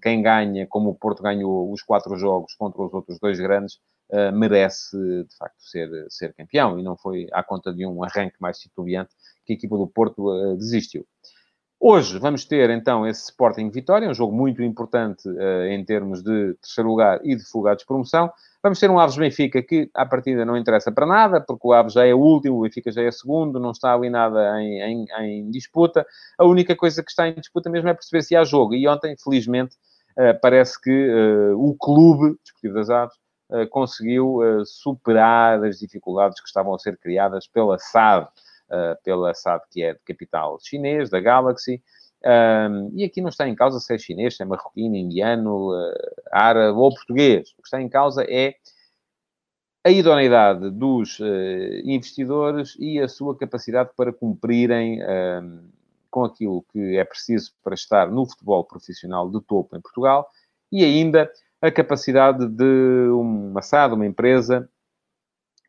Quem 0.00 0.22
ganha, 0.22 0.64
como 0.68 0.90
o 0.90 0.94
Porto 0.94 1.24
ganhou 1.24 1.72
os 1.72 1.82
quatro 1.82 2.16
jogos 2.16 2.54
contra 2.54 2.80
os 2.80 2.94
outros 2.94 3.18
dois 3.18 3.40
grandes, 3.40 3.80
uh, 4.12 4.32
merece 4.32 4.96
de 4.96 5.36
facto 5.36 5.58
ser, 5.58 5.90
ser 6.08 6.32
campeão 6.34 6.78
e 6.78 6.84
não 6.84 6.96
foi 6.96 7.26
à 7.32 7.42
conta 7.42 7.72
de 7.74 7.84
um 7.84 8.04
arranque 8.04 8.36
mais 8.40 8.58
titubeante 8.58 9.10
que 9.44 9.52
a 9.52 9.56
equipa 9.56 9.76
do 9.76 9.88
Porto 9.88 10.30
uh, 10.30 10.56
desistiu. 10.56 11.04
Hoje 11.80 12.18
vamos 12.18 12.44
ter 12.44 12.70
então 12.70 13.06
esse 13.06 13.26
Sporting 13.26 13.70
Vitória, 13.70 14.10
um 14.10 14.14
jogo 14.14 14.34
muito 14.34 14.60
importante 14.64 15.28
uh, 15.28 15.66
em 15.68 15.84
termos 15.84 16.24
de 16.24 16.54
terceiro 16.54 16.90
lugar 16.90 17.20
e 17.22 17.36
de 17.36 17.44
fuga 17.44 17.70
à 17.70 17.74
despromoção. 17.76 18.32
Vamos 18.60 18.80
ter 18.80 18.90
um 18.90 18.98
Aves 18.98 19.16
Benfica 19.16 19.62
que, 19.62 19.88
à 19.94 20.04
partida, 20.04 20.44
não 20.44 20.56
interessa 20.56 20.90
para 20.90 21.06
nada, 21.06 21.40
porque 21.40 21.68
o 21.68 21.72
Aves 21.72 21.92
já 21.92 22.04
é 22.04 22.12
o 22.12 22.18
último, 22.18 22.58
o 22.58 22.62
Benfica 22.62 22.90
já 22.90 23.02
é 23.02 23.10
segundo, 23.12 23.60
não 23.60 23.70
está 23.70 23.94
ali 23.94 24.10
nada 24.10 24.60
em, 24.60 24.80
em, 24.80 25.06
em, 25.20 25.50
disputa. 25.52 26.04
A 26.36 26.44
única 26.44 26.74
coisa 26.74 27.00
que 27.00 27.10
está 27.10 27.28
em 27.28 27.34
disputa 27.34 27.70
mesmo 27.70 27.88
é 27.88 27.94
perceber 27.94 28.22
se 28.22 28.34
há 28.34 28.42
jogo. 28.42 28.74
E 28.74 28.88
ontem, 28.88 29.14
felizmente, 29.16 29.76
uh, 30.18 30.36
parece 30.42 30.80
que 30.82 30.90
uh, 30.90 31.56
o 31.64 31.76
clube, 31.76 32.36
Desportivo 32.42 32.74
das 32.74 32.90
Aves, 32.90 33.14
conseguiu 33.70 34.40
superar 34.66 35.64
as 35.64 35.78
dificuldades 35.78 36.38
que 36.38 36.46
estavam 36.46 36.74
a 36.74 36.78
ser 36.78 36.98
criadas 36.98 37.46
pela 37.46 37.78
SAD 37.78 38.28
pela 39.02 39.34
SAD, 39.34 39.62
que 39.70 39.82
é 39.82 39.94
de 39.94 40.00
capital 40.00 40.58
chinês, 40.60 41.10
da 41.10 41.20
Galaxy. 41.20 41.82
Um, 42.24 42.90
e 42.94 43.04
aqui 43.04 43.20
não 43.20 43.28
está 43.28 43.48
em 43.48 43.54
causa 43.54 43.78
se 43.78 43.94
é 43.94 43.98
chinês, 43.98 44.36
se 44.36 44.42
é 44.42 44.46
marroquino, 44.46 44.96
indiano, 44.96 45.70
uh, 45.70 45.94
árabe 46.32 46.76
ou 46.76 46.90
português. 46.90 47.50
O 47.52 47.62
que 47.62 47.68
está 47.68 47.80
em 47.80 47.88
causa 47.88 48.24
é 48.28 48.54
a 49.84 49.90
idoneidade 49.90 50.70
dos 50.70 51.20
uh, 51.20 51.24
investidores 51.84 52.76
e 52.78 52.98
a 52.98 53.08
sua 53.08 53.36
capacidade 53.36 53.90
para 53.96 54.12
cumprirem 54.12 55.00
um, 55.02 55.70
com 56.10 56.24
aquilo 56.24 56.64
que 56.72 56.96
é 56.96 57.04
preciso 57.04 57.52
para 57.62 57.74
estar 57.74 58.10
no 58.10 58.26
futebol 58.26 58.64
profissional 58.64 59.30
de 59.30 59.40
topo 59.42 59.76
em 59.76 59.80
Portugal 59.80 60.28
e 60.72 60.84
ainda 60.84 61.30
a 61.62 61.70
capacidade 61.70 62.46
de 62.46 63.08
uma 63.10 63.62
SAD, 63.62 63.94
uma 63.94 64.06
empresa, 64.06 64.68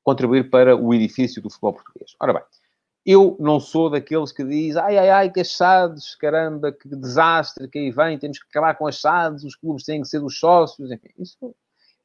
contribuir 0.03 0.49
para 0.49 0.75
o 0.75 0.93
edifício 0.93 1.41
do 1.41 1.49
futebol 1.49 1.73
português. 1.73 2.15
Ora 2.19 2.33
bem, 2.33 2.43
eu 3.11 3.35
não 3.39 3.59
sou 3.59 3.89
daqueles 3.89 4.31
que 4.31 4.43
diz 4.43 4.77
ai, 4.77 4.95
ai, 4.95 5.09
ai, 5.09 5.31
que 5.31 5.39
achados, 5.39 6.13
caramba, 6.13 6.71
que 6.71 6.87
desastre, 6.87 7.67
que 7.67 7.79
aí 7.79 7.89
vem, 7.89 8.19
temos 8.19 8.37
que 8.37 8.45
acabar 8.47 8.75
com 8.75 8.85
achados, 8.85 9.43
os 9.43 9.55
clubes 9.55 9.83
têm 9.83 9.99
que 10.01 10.07
ser 10.07 10.19
dos 10.19 10.37
sócios, 10.37 10.91
enfim, 10.91 11.09
isso 11.17 11.55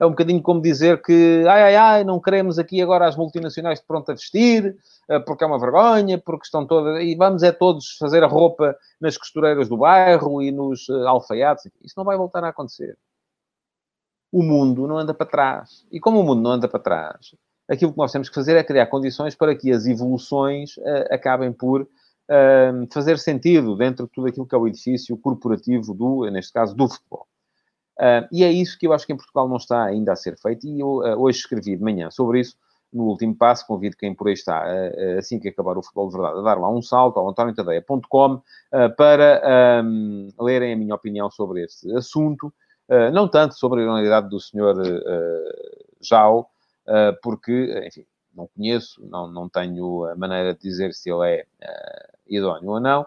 é 0.00 0.06
um 0.06 0.10
bocadinho 0.10 0.40
como 0.40 0.62
dizer 0.62 1.02
que, 1.02 1.44
ai, 1.46 1.62
ai, 1.62 1.76
ai, 1.76 2.04
não 2.04 2.18
queremos 2.18 2.58
aqui 2.58 2.80
agora 2.80 3.06
as 3.06 3.16
multinacionais 3.16 3.80
de 3.80 3.86
pronto 3.86 4.10
a 4.10 4.14
vestir, 4.14 4.78
eh, 5.08 5.18
porque 5.20 5.44
é 5.44 5.46
uma 5.46 5.58
vergonha, 5.58 6.18
porque 6.18 6.46
estão 6.46 6.66
todas, 6.66 7.02
e 7.02 7.14
vamos 7.14 7.42
é 7.42 7.52
todos 7.52 7.98
fazer 7.98 8.24
a 8.24 8.26
roupa 8.26 8.74
nas 8.98 9.18
costureiras 9.18 9.68
do 9.68 9.76
bairro 9.76 10.40
e 10.40 10.50
nos 10.50 10.88
eh, 10.88 11.06
alfaiates, 11.06 11.70
isso 11.82 11.94
não 11.98 12.04
vai 12.04 12.16
voltar 12.16 12.42
a 12.44 12.48
acontecer. 12.48 12.96
O 14.32 14.42
mundo 14.42 14.86
não 14.86 14.96
anda 14.96 15.12
para 15.12 15.26
trás. 15.26 15.86
E 15.92 16.00
como 16.00 16.20
o 16.20 16.24
mundo 16.24 16.40
não 16.42 16.52
anda 16.52 16.66
para 16.66 16.80
trás, 16.80 17.34
aquilo 17.68 17.92
que 17.92 17.98
nós 17.98 18.12
temos 18.12 18.28
que 18.28 18.34
fazer 18.34 18.56
é 18.56 18.62
criar 18.62 18.86
condições 18.86 19.34
para 19.34 19.54
que 19.54 19.72
as 19.72 19.86
evoluções 19.86 20.76
uh, 20.76 21.06
acabem 21.10 21.52
por 21.52 21.82
uh, 21.82 22.86
fazer 22.92 23.18
sentido 23.18 23.76
dentro 23.76 24.06
de 24.06 24.12
tudo 24.12 24.28
aquilo 24.28 24.46
que 24.46 24.54
é 24.54 24.58
o 24.58 24.68
edifício 24.68 25.16
corporativo 25.16 25.94
do, 25.94 26.30
neste 26.30 26.52
caso, 26.52 26.74
do 26.74 26.88
futebol. 26.88 27.26
Uh, 27.98 28.26
e 28.32 28.42
é 28.44 28.50
isso 28.50 28.78
que 28.78 28.86
eu 28.86 28.92
acho 28.92 29.06
que 29.06 29.12
em 29.12 29.16
Portugal 29.16 29.48
não 29.48 29.56
está 29.56 29.84
ainda 29.84 30.12
a 30.12 30.16
ser 30.16 30.36
feito, 30.36 30.66
e 30.66 30.80
eu 30.80 30.88
hoje 30.88 31.38
escrevi 31.38 31.76
de 31.76 31.82
manhã 31.82 32.10
sobre 32.10 32.40
isso, 32.40 32.56
no 32.92 33.04
último 33.04 33.34
passo, 33.34 33.66
convido 33.66 33.96
quem 33.96 34.14
por 34.14 34.28
aí 34.28 34.34
está, 34.34 34.64
assim 35.18 35.40
que 35.40 35.48
acabar 35.48 35.76
o 35.76 35.82
futebol 35.82 36.08
de 36.08 36.16
verdade, 36.16 36.38
a 36.38 36.42
dar 36.42 36.60
lá 36.60 36.70
um 36.70 36.80
salto 36.80 37.18
ao 37.18 37.28
antoniotadeia.com 37.28 38.40
para 38.96 39.82
um, 39.84 40.28
lerem 40.38 40.74
a 40.74 40.76
minha 40.76 40.94
opinião 40.94 41.28
sobre 41.28 41.64
este 41.64 41.92
assunto, 41.96 42.54
não 43.12 43.26
tanto 43.26 43.56
sobre 43.56 43.80
a 43.80 43.82
idoneidade 43.82 44.28
do 44.28 44.38
senhor 44.38 44.80
ah, 44.80 46.00
porque, 47.22 47.82
enfim, 47.86 48.06
não 48.34 48.48
conheço, 48.48 49.04
não, 49.06 49.30
não 49.30 49.48
tenho 49.48 50.04
a 50.06 50.16
maneira 50.16 50.54
de 50.54 50.60
dizer 50.60 50.92
se 50.92 51.10
ele 51.10 51.26
é 51.26 51.46
uh, 51.62 52.18
idóneo 52.28 52.70
ou 52.70 52.80
não. 52.80 53.06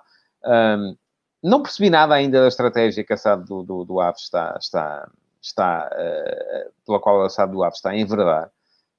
Não 1.43 1.61
percebi 1.61 1.89
nada 1.89 2.15
ainda 2.15 2.41
da 2.41 2.47
estratégia 2.47 3.03
que 3.03 3.13
a 3.13 3.17
SAD 3.17 3.45
do, 3.45 3.63
do, 3.63 3.85
do 3.85 3.99
Aves 3.99 4.23
está, 4.23 4.57
está, 4.59 5.09
está 5.41 5.89
uh, 5.93 6.71
pela 6.85 6.99
qual 6.99 7.23
a 7.23 7.29
SAD 7.29 7.51
do 7.51 7.63
Aves 7.63 7.77
está 7.77 7.91
a 7.91 7.97
enverdar. 7.97 8.51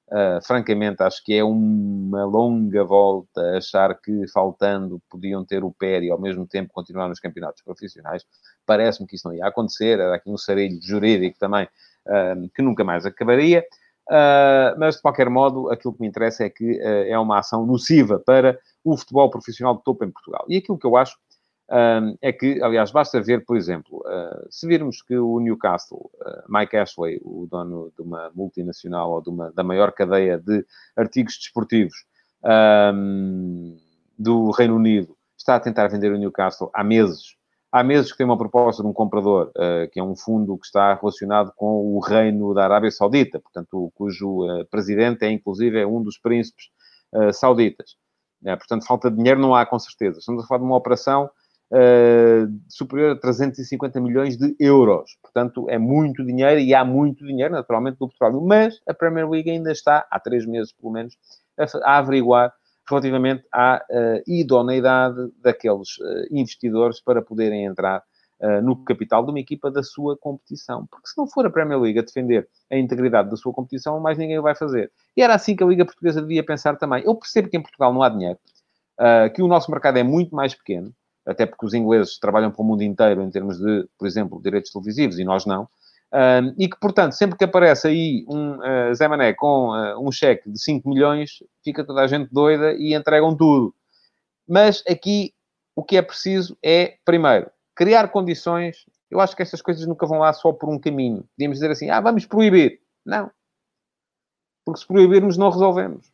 Uh, 0.07 0.41
francamente, 0.43 1.03
acho 1.03 1.23
que 1.23 1.35
é 1.35 1.43
uma 1.43 2.25
longa 2.25 2.83
volta 2.83 3.57
achar 3.57 3.93
que, 4.01 4.27
faltando, 4.29 4.99
podiam 5.09 5.45
ter 5.45 5.63
o 5.63 5.71
pé 5.71 6.01
e, 6.01 6.09
ao 6.09 6.19
mesmo 6.19 6.47
tempo, 6.47 6.73
continuar 6.73 7.07
nos 7.07 7.19
campeonatos 7.19 7.61
profissionais. 7.61 8.25
Parece-me 8.65 9.07
que 9.07 9.15
isso 9.15 9.27
não 9.27 9.35
ia 9.35 9.45
acontecer. 9.45 9.99
Era 9.99 10.15
aqui 10.15 10.29
um 10.29 10.37
sarilho 10.37 10.79
jurídico 10.81 11.37
também 11.37 11.67
uh, 12.07 12.49
que 12.55 12.61
nunca 12.61 12.83
mais 12.83 13.05
acabaria. 13.05 13.63
Uh, 14.09 14.73
mas, 14.79 14.95
de 14.95 15.03
qualquer 15.03 15.29
modo, 15.29 15.69
aquilo 15.69 15.93
que 15.93 16.01
me 16.01 16.07
interessa 16.07 16.43
é 16.43 16.49
que 16.49 16.79
uh, 16.79 17.05
é 17.07 17.19
uma 17.19 17.37
ação 17.37 17.63
nociva 17.63 18.17
para 18.17 18.59
o 18.83 18.97
futebol 18.97 19.29
profissional 19.29 19.77
de 19.77 19.83
topo 19.83 20.03
em 20.03 20.09
Portugal. 20.09 20.45
E 20.49 20.57
aquilo 20.57 20.79
que 20.79 20.87
eu 20.87 20.97
acho 20.97 21.15
uh, 21.69 22.17
é 22.19 22.33
que, 22.33 22.59
aliás, 22.63 22.89
basta 22.89 23.21
ver, 23.21 23.45
por 23.45 23.55
exemplo, 23.55 24.03
se 24.49 24.67
virmos 24.67 25.03
que 25.03 25.15
o 25.15 25.39
Newcastle, 25.39 26.09
Mike 26.47 26.75
Ashley, 26.75 27.21
o 27.23 27.47
dono 27.49 27.91
de 27.95 28.01
uma 28.01 28.31
multinacional 28.33 29.11
ou 29.11 29.21
de 29.21 29.29
uma, 29.29 29.51
da 29.51 29.63
maior 29.63 29.91
cadeia 29.91 30.39
de 30.39 30.65
artigos 30.97 31.37
desportivos 31.37 32.05
do 34.17 34.49
Reino 34.51 34.75
Unido, 34.75 35.15
está 35.37 35.55
a 35.55 35.59
tentar 35.59 35.87
vender 35.87 36.11
o 36.11 36.17
Newcastle 36.17 36.71
há 36.73 36.83
meses 36.83 37.35
Há 37.71 37.83
meses 37.83 38.11
que 38.11 38.17
tem 38.17 38.25
uma 38.25 38.37
proposta 38.37 38.81
de 38.81 38.89
um 38.89 38.93
comprador, 38.93 39.51
uh, 39.55 39.87
que 39.91 39.99
é 39.99 40.03
um 40.03 40.15
fundo 40.15 40.57
que 40.57 40.65
está 40.65 40.95
relacionado 40.95 41.53
com 41.55 41.95
o 41.95 41.99
reino 41.99 42.51
da 42.51 42.63
Arábia 42.63 42.89
Saudita, 42.89 43.39
portanto, 43.39 43.91
cujo 43.93 44.43
uh, 44.43 44.65
presidente 44.71 45.23
é, 45.23 45.31
inclusive, 45.31 45.79
é 45.79 45.85
um 45.85 46.01
dos 46.01 46.17
príncipes 46.17 46.65
uh, 47.13 47.31
sauditas. 47.31 47.95
portanto, 48.43 48.85
falta 48.87 49.11
de 49.11 49.17
dinheiro 49.17 49.39
não 49.39 49.53
há, 49.53 49.67
com 49.67 49.77
certeza. 49.77 50.17
Estamos 50.17 50.43
a 50.43 50.47
falar 50.47 50.59
de 50.59 50.65
uma 50.65 50.77
operação 50.77 51.29
superior 52.67 53.11
a 53.11 53.19
350 53.19 54.01
milhões 54.01 54.35
de 54.35 54.55
euros. 54.59 55.15
Portanto, 55.21 55.69
é 55.69 55.77
muito 55.77 56.25
dinheiro 56.25 56.59
e 56.59 56.73
há 56.73 56.83
muito 56.83 57.23
dinheiro, 57.23 57.53
naturalmente, 57.53 57.99
do 57.99 58.09
petróleo. 58.09 58.41
Mas 58.41 58.81
a 58.87 58.93
Premier 58.95 59.29
League 59.29 59.51
ainda 59.51 59.71
está, 59.71 60.03
há 60.09 60.19
três 60.19 60.47
meses 60.47 60.73
pelo 60.73 60.91
menos, 60.91 61.15
a, 61.55 61.91
a 61.91 61.97
averiguar 61.99 62.51
relativamente 62.89 63.45
à 63.53 63.83
uh, 63.89 64.23
idoneidade 64.27 65.31
daqueles 65.41 65.97
uh, 65.99 66.27
investidores 66.31 66.99
para 66.99 67.21
poderem 67.21 67.65
entrar 67.65 68.03
uh, 68.41 68.61
no 68.61 68.83
capital 68.83 69.23
de 69.23 69.31
uma 69.31 69.39
equipa 69.39 69.69
da 69.69 69.83
sua 69.83 70.17
competição. 70.17 70.87
Porque 70.89 71.07
se 71.07 71.17
não 71.17 71.27
for 71.27 71.45
a 71.45 71.49
Premier 71.49 71.79
League 71.79 71.99
a 71.99 72.01
defender 72.01 72.47
a 72.71 72.77
integridade 72.77 73.29
da 73.29 73.37
sua 73.37 73.53
competição, 73.53 73.99
mais 73.99 74.17
ninguém 74.17 74.39
o 74.39 74.41
vai 74.41 74.55
fazer. 74.55 74.91
E 75.15 75.21
era 75.21 75.35
assim 75.35 75.55
que 75.55 75.63
a 75.63 75.67
Liga 75.67 75.85
Portuguesa 75.85 76.21
devia 76.21 76.43
pensar 76.43 76.77
também. 76.77 77.03
Eu 77.05 77.15
percebo 77.15 77.49
que 77.49 77.57
em 77.57 77.61
Portugal 77.61 77.93
não 77.93 78.01
há 78.01 78.09
dinheiro, 78.09 78.39
que 79.33 79.41
o 79.41 79.47
nosso 79.47 79.71
mercado 79.71 79.97
é 79.97 80.03
muito 80.03 80.35
mais 80.35 80.53
pequeno, 80.53 80.93
até 81.25 81.45
porque 81.45 81.65
os 81.65 81.73
ingleses 81.73 82.19
trabalham 82.19 82.51
para 82.51 82.61
o 82.61 82.65
mundo 82.65 82.81
inteiro 82.81 83.21
em 83.21 83.29
termos 83.29 83.57
de, 83.57 83.87
por 83.97 84.05
exemplo, 84.05 84.41
direitos 84.41 84.71
televisivos 84.71 85.17
e 85.19 85.23
nós 85.23 85.45
não. 85.45 85.69
Um, 86.11 86.55
e 86.57 86.67
que, 86.67 86.79
portanto, 86.79 87.13
sempre 87.13 87.37
que 87.37 87.43
aparece 87.43 87.87
aí 87.87 88.25
um 88.27 88.57
uh, 88.57 88.95
Zé 88.95 89.07
Mané 89.07 89.33
com 89.33 89.69
uh, 89.69 89.99
um 89.99 90.11
cheque 90.11 90.49
de 90.49 90.59
5 90.59 90.89
milhões, 90.89 91.43
fica 91.63 91.85
toda 91.85 92.01
a 92.01 92.07
gente 92.07 92.29
doida 92.33 92.73
e 92.73 92.95
entregam 92.95 93.35
tudo. 93.35 93.75
Mas 94.47 94.83
aqui 94.89 95.33
o 95.75 95.83
que 95.83 95.95
é 95.95 96.01
preciso 96.01 96.57
é, 96.63 96.97
primeiro, 97.05 97.49
criar 97.75 98.09
condições. 98.09 98.85
Eu 99.09 99.19
acho 99.19 99.35
que 99.35 99.41
estas 99.41 99.61
coisas 99.61 99.85
nunca 99.87 100.05
vão 100.05 100.19
lá 100.19 100.33
só 100.33 100.51
por 100.51 100.67
um 100.67 100.79
caminho. 100.79 101.23
Podíamos 101.35 101.57
dizer 101.57 101.71
assim, 101.71 101.89
ah, 101.89 102.01
vamos 102.01 102.25
proibir. 102.25 102.81
Não. 103.05 103.31
Porque 104.65 104.81
se 104.81 104.87
proibirmos, 104.87 105.37
não 105.37 105.49
resolvemos. 105.49 106.07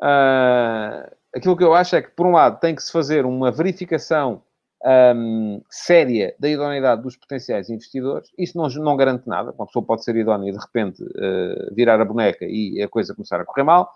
Uh, 0.00 1.14
aquilo 1.34 1.56
que 1.56 1.62
eu 1.62 1.74
acho 1.74 1.96
é 1.96 2.02
que, 2.02 2.10
por 2.10 2.26
um 2.26 2.32
lado, 2.32 2.58
tem 2.60 2.74
que 2.74 2.82
se 2.82 2.90
fazer 2.90 3.26
uma 3.26 3.50
verificação 3.50 4.42
um, 4.84 5.62
séria 5.70 6.34
da 6.38 6.48
idoneidade 6.48 7.02
dos 7.02 7.16
potenciais 7.16 7.70
investidores. 7.70 8.30
Isso 8.36 8.56
não, 8.56 8.68
não 8.68 8.96
garante 8.96 9.28
nada. 9.28 9.52
Uma 9.52 9.66
pessoa 9.66 9.84
pode 9.84 10.04
ser 10.04 10.16
idónea 10.16 10.50
e, 10.50 10.52
de 10.52 10.58
repente, 10.58 11.02
uh, 11.02 11.74
virar 11.74 12.00
a 12.00 12.04
boneca 12.04 12.44
e 12.44 12.82
a 12.82 12.88
coisa 12.88 13.14
começar 13.14 13.40
a 13.40 13.44
correr 13.44 13.62
mal. 13.62 13.92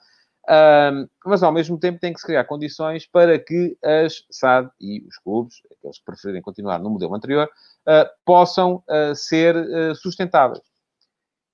Um, 0.49 1.09
mas, 1.25 1.43
ao 1.43 1.51
mesmo 1.51 1.77
tempo, 1.79 1.99
tem 1.99 2.13
que 2.13 2.21
se 2.21 2.27
criar 2.27 2.45
condições 2.45 3.05
para 3.05 3.37
que 3.39 3.77
as 3.83 4.25
SAD 4.31 4.71
e 4.81 5.05
os 5.09 5.19
clubes, 5.19 5.57
aqueles 5.77 5.99
que 5.99 6.05
preferirem 6.05 6.41
continuar 6.41 6.79
no 6.79 6.91
modelo 6.91 7.15
anterior, 7.15 7.47
uh, 7.47 8.09
possam 8.25 8.77
uh, 8.89 9.15
ser 9.15 9.57
sustentáveis. 9.97 10.63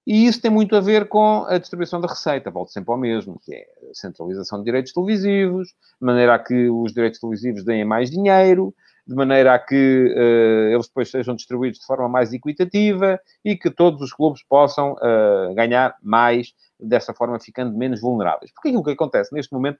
E 0.04 0.26
isso 0.26 0.42
tem 0.42 0.50
muito 0.50 0.74
a 0.74 0.80
ver 0.80 1.08
com 1.08 1.44
a 1.46 1.58
distribuição 1.58 2.00
da 2.00 2.08
receita. 2.08 2.50
Volto 2.50 2.72
sempre 2.72 2.90
ao 2.90 2.98
mesmo, 2.98 3.38
que 3.40 3.54
é 3.54 3.64
a 3.88 3.94
centralização 3.94 4.58
de 4.58 4.64
direitos 4.64 4.92
televisivos, 4.92 5.68
de 5.68 6.04
maneira 6.04 6.34
a 6.34 6.38
que 6.40 6.68
os 6.68 6.92
direitos 6.92 7.20
televisivos 7.20 7.64
deem 7.64 7.84
mais 7.84 8.10
dinheiro, 8.10 8.74
de 9.06 9.14
maneira 9.14 9.54
a 9.54 9.58
que 9.58 10.14
uh, 10.16 10.72
eles 10.72 10.86
depois 10.86 11.10
sejam 11.10 11.34
distribuídos 11.34 11.80
de 11.80 11.86
forma 11.86 12.08
mais 12.08 12.32
equitativa 12.32 13.20
e 13.44 13.56
que 13.56 13.70
todos 13.70 14.00
os 14.00 14.12
clubes 14.12 14.42
possam 14.44 14.92
uh, 14.92 15.54
ganhar 15.54 15.96
mais, 16.02 16.54
dessa 16.78 17.12
forma 17.12 17.38
ficando 17.40 17.76
menos 17.76 18.00
vulneráveis. 18.00 18.52
Porque 18.52 18.68
aquilo 18.68 18.84
que 18.84 18.92
acontece 18.92 19.34
neste 19.34 19.52
momento 19.52 19.78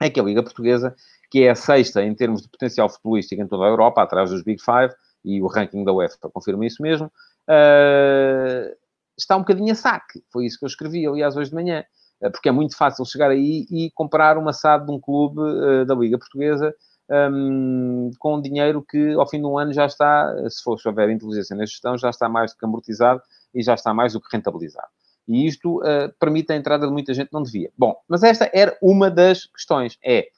é 0.00 0.08
que 0.08 0.18
a 0.18 0.22
Liga 0.22 0.42
Portuguesa, 0.42 0.94
que 1.30 1.42
é 1.44 1.50
a 1.50 1.54
sexta 1.54 2.02
em 2.02 2.14
termos 2.14 2.42
de 2.42 2.48
potencial 2.48 2.88
futebolístico 2.88 3.40
em 3.42 3.46
toda 3.46 3.64
a 3.64 3.68
Europa, 3.68 4.02
atrás 4.02 4.30
dos 4.30 4.42
Big 4.42 4.60
Five, 4.62 4.94
e 5.24 5.40
o 5.40 5.46
ranking 5.46 5.84
da 5.84 5.92
UEFA 5.92 6.30
confirma 6.32 6.66
isso 6.66 6.82
mesmo, 6.82 7.06
uh, 7.06 8.76
está 9.16 9.36
um 9.36 9.40
bocadinho 9.40 9.72
a 9.72 9.76
saque. 9.76 10.24
Foi 10.32 10.46
isso 10.46 10.58
que 10.58 10.64
eu 10.64 10.68
escrevi, 10.68 11.06
aliás, 11.06 11.36
hoje 11.36 11.50
de 11.50 11.54
manhã. 11.54 11.84
Porque 12.30 12.48
é 12.48 12.52
muito 12.52 12.76
fácil 12.76 13.04
chegar 13.04 13.30
aí 13.30 13.66
e 13.68 13.90
comprar 13.96 14.38
uma 14.38 14.52
SAD 14.52 14.86
de 14.86 14.92
um 14.92 15.00
clube 15.00 15.40
da 15.84 15.92
Liga 15.92 16.16
Portuguesa 16.16 16.72
um, 17.12 18.10
com 18.18 18.40
dinheiro 18.40 18.82
que 18.82 19.12
ao 19.14 19.28
fim 19.28 19.42
um 19.42 19.58
ano 19.58 19.72
já 19.72 19.86
está, 19.86 20.34
se 20.48 20.62
for 20.62 20.78
se 20.78 20.88
houver 20.88 21.10
inteligência 21.10 21.54
na 21.54 21.66
gestão, 21.66 21.98
já 21.98 22.10
está 22.10 22.28
mais 22.28 22.52
do 22.52 22.58
que 22.58 22.64
amortizado 22.64 23.20
e 23.54 23.62
já 23.62 23.74
está 23.74 23.92
mais 23.92 24.14
do 24.14 24.20
que 24.20 24.34
rentabilizado. 24.34 24.88
E 25.28 25.46
isto 25.46 25.78
uh, 25.80 26.12
permite 26.18 26.52
a 26.52 26.56
entrada 26.56 26.86
de 26.86 26.92
muita 26.92 27.14
gente 27.14 27.28
que 27.28 27.34
não 27.34 27.42
devia. 27.42 27.70
Bom, 27.76 27.94
mas 28.08 28.22
esta 28.22 28.50
era 28.52 28.76
uma 28.82 29.10
das 29.10 29.46
questões, 29.46 29.98
é 30.04 30.28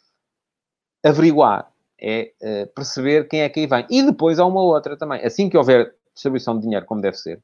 averiguar, 1.03 1.71
é 2.01 2.33
uh, 2.43 2.67
perceber 2.75 3.29
quem 3.29 3.41
é 3.41 3.49
que 3.49 3.61
aí 3.61 3.67
vem. 3.67 3.87
E 3.89 4.03
depois 4.03 4.39
há 4.39 4.45
uma 4.45 4.63
outra 4.63 4.97
também. 4.97 5.25
Assim 5.25 5.49
que 5.49 5.57
houver 5.57 5.95
distribuição 6.13 6.57
de 6.57 6.63
dinheiro 6.63 6.85
como 6.87 7.01
deve 7.01 7.17
ser, 7.17 7.41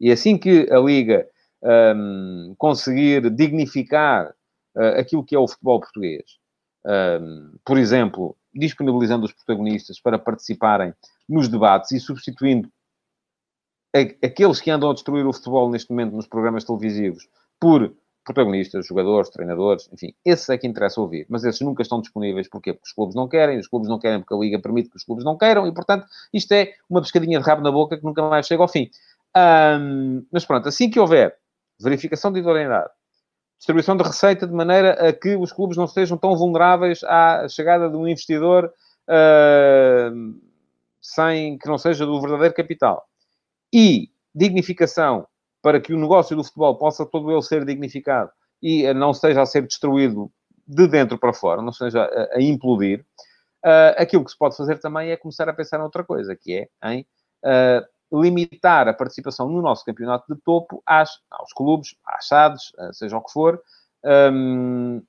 e 0.00 0.10
assim 0.10 0.38
que 0.38 0.68
a 0.70 0.78
Liga 0.78 1.26
um, 1.62 2.54
conseguir 2.56 3.28
dignificar 3.30 4.32
uh, 4.76 4.98
aquilo 4.98 5.24
que 5.24 5.34
é 5.34 5.38
o 5.38 5.48
futebol 5.48 5.80
português, 5.80 6.38
um, 6.86 7.54
por 7.64 7.76
exemplo, 7.76 8.36
disponibilizando 8.58 9.24
os 9.24 9.32
protagonistas 9.32 10.00
para 10.00 10.18
participarem 10.18 10.92
nos 11.28 11.48
debates 11.48 11.92
e 11.92 12.00
substituindo 12.00 12.68
aqueles 14.22 14.60
que 14.60 14.70
andam 14.70 14.90
a 14.90 14.94
destruir 14.94 15.26
o 15.26 15.32
futebol 15.32 15.70
neste 15.70 15.90
momento 15.90 16.14
nos 16.14 16.26
programas 16.26 16.64
televisivos 16.64 17.26
por 17.58 17.94
protagonistas, 18.24 18.86
jogadores, 18.86 19.30
treinadores, 19.30 19.88
enfim, 19.90 20.14
esses 20.22 20.46
é 20.50 20.58
que 20.58 20.66
interessa 20.66 21.00
ouvir, 21.00 21.26
mas 21.30 21.44
esses 21.44 21.62
nunca 21.62 21.82
estão 21.82 22.00
disponíveis. 22.00 22.46
Porquê? 22.48 22.74
Porque 22.74 22.86
os 22.86 22.92
clubes 22.92 23.14
não 23.14 23.26
querem, 23.26 23.58
os 23.58 23.66
clubes 23.66 23.88
não 23.88 23.98
querem 23.98 24.20
porque 24.20 24.34
a 24.34 24.36
Liga 24.36 24.60
permite 24.60 24.90
que 24.90 24.96
os 24.96 25.04
clubes 25.04 25.24
não 25.24 25.38
queiram 25.38 25.66
e, 25.66 25.72
portanto, 25.72 26.06
isto 26.32 26.52
é 26.52 26.74
uma 26.90 27.00
pescadinha 27.00 27.38
de 27.38 27.44
rabo 27.46 27.62
na 27.62 27.72
boca 27.72 27.96
que 27.96 28.04
nunca 28.04 28.22
mais 28.28 28.46
chega 28.46 28.62
ao 28.62 28.68
fim. 28.68 28.90
Um, 29.34 30.26
mas 30.30 30.44
pronto, 30.44 30.68
assim 30.68 30.90
que 30.90 31.00
houver 31.00 31.34
verificação 31.80 32.30
de 32.30 32.40
idoneidade, 32.40 32.90
distribuição 33.58 33.96
de 33.96 34.04
receita 34.04 34.46
de 34.46 34.52
maneira 34.52 35.08
a 35.08 35.12
que 35.12 35.36
os 35.36 35.52
clubes 35.52 35.76
não 35.76 35.84
estejam 35.84 36.16
tão 36.16 36.36
vulneráveis 36.36 37.02
à 37.04 37.46
chegada 37.48 37.90
de 37.90 37.96
um 37.96 38.06
investidor 38.06 38.72
uh, 39.08 40.40
sem 41.00 41.58
que 41.58 41.68
não 41.68 41.76
seja 41.76 42.06
do 42.06 42.20
verdadeiro 42.20 42.54
capital. 42.54 43.06
E 43.72 44.10
dignificação 44.34 45.26
para 45.60 45.80
que 45.80 45.92
o 45.92 45.98
negócio 45.98 46.36
do 46.36 46.44
futebol 46.44 46.76
possa 46.76 47.04
todo 47.04 47.30
ele 47.30 47.42
ser 47.42 47.64
dignificado 47.64 48.30
e 48.62 48.92
não 48.94 49.10
esteja 49.10 49.42
a 49.42 49.46
ser 49.46 49.62
destruído 49.62 50.30
de 50.66 50.86
dentro 50.86 51.18
para 51.18 51.32
fora, 51.32 51.62
não 51.62 51.70
esteja 51.70 52.04
a, 52.04 52.36
a 52.36 52.42
implodir. 52.42 53.04
Uh, 53.64 53.90
aquilo 53.96 54.24
que 54.24 54.30
se 54.30 54.38
pode 54.38 54.56
fazer 54.56 54.78
também 54.78 55.10
é 55.10 55.16
começar 55.16 55.48
a 55.48 55.52
pensar 55.52 55.78
noutra 55.78 56.04
coisa, 56.04 56.36
que 56.36 56.54
é 56.54 56.92
em 56.92 57.00
uh, 57.44 57.84
limitar 58.12 58.88
a 58.88 58.94
participação 58.94 59.48
no 59.48 59.60
nosso 59.60 59.84
campeonato 59.84 60.32
de 60.32 60.40
topo 60.40 60.82
às, 60.86 61.20
aos 61.30 61.52
clubes, 61.52 61.94
às 62.06 62.26
SADs, 62.28 62.72
seja 62.92 63.16
o 63.16 63.22
que 63.22 63.32
for, 63.32 63.60
um, 64.32 65.02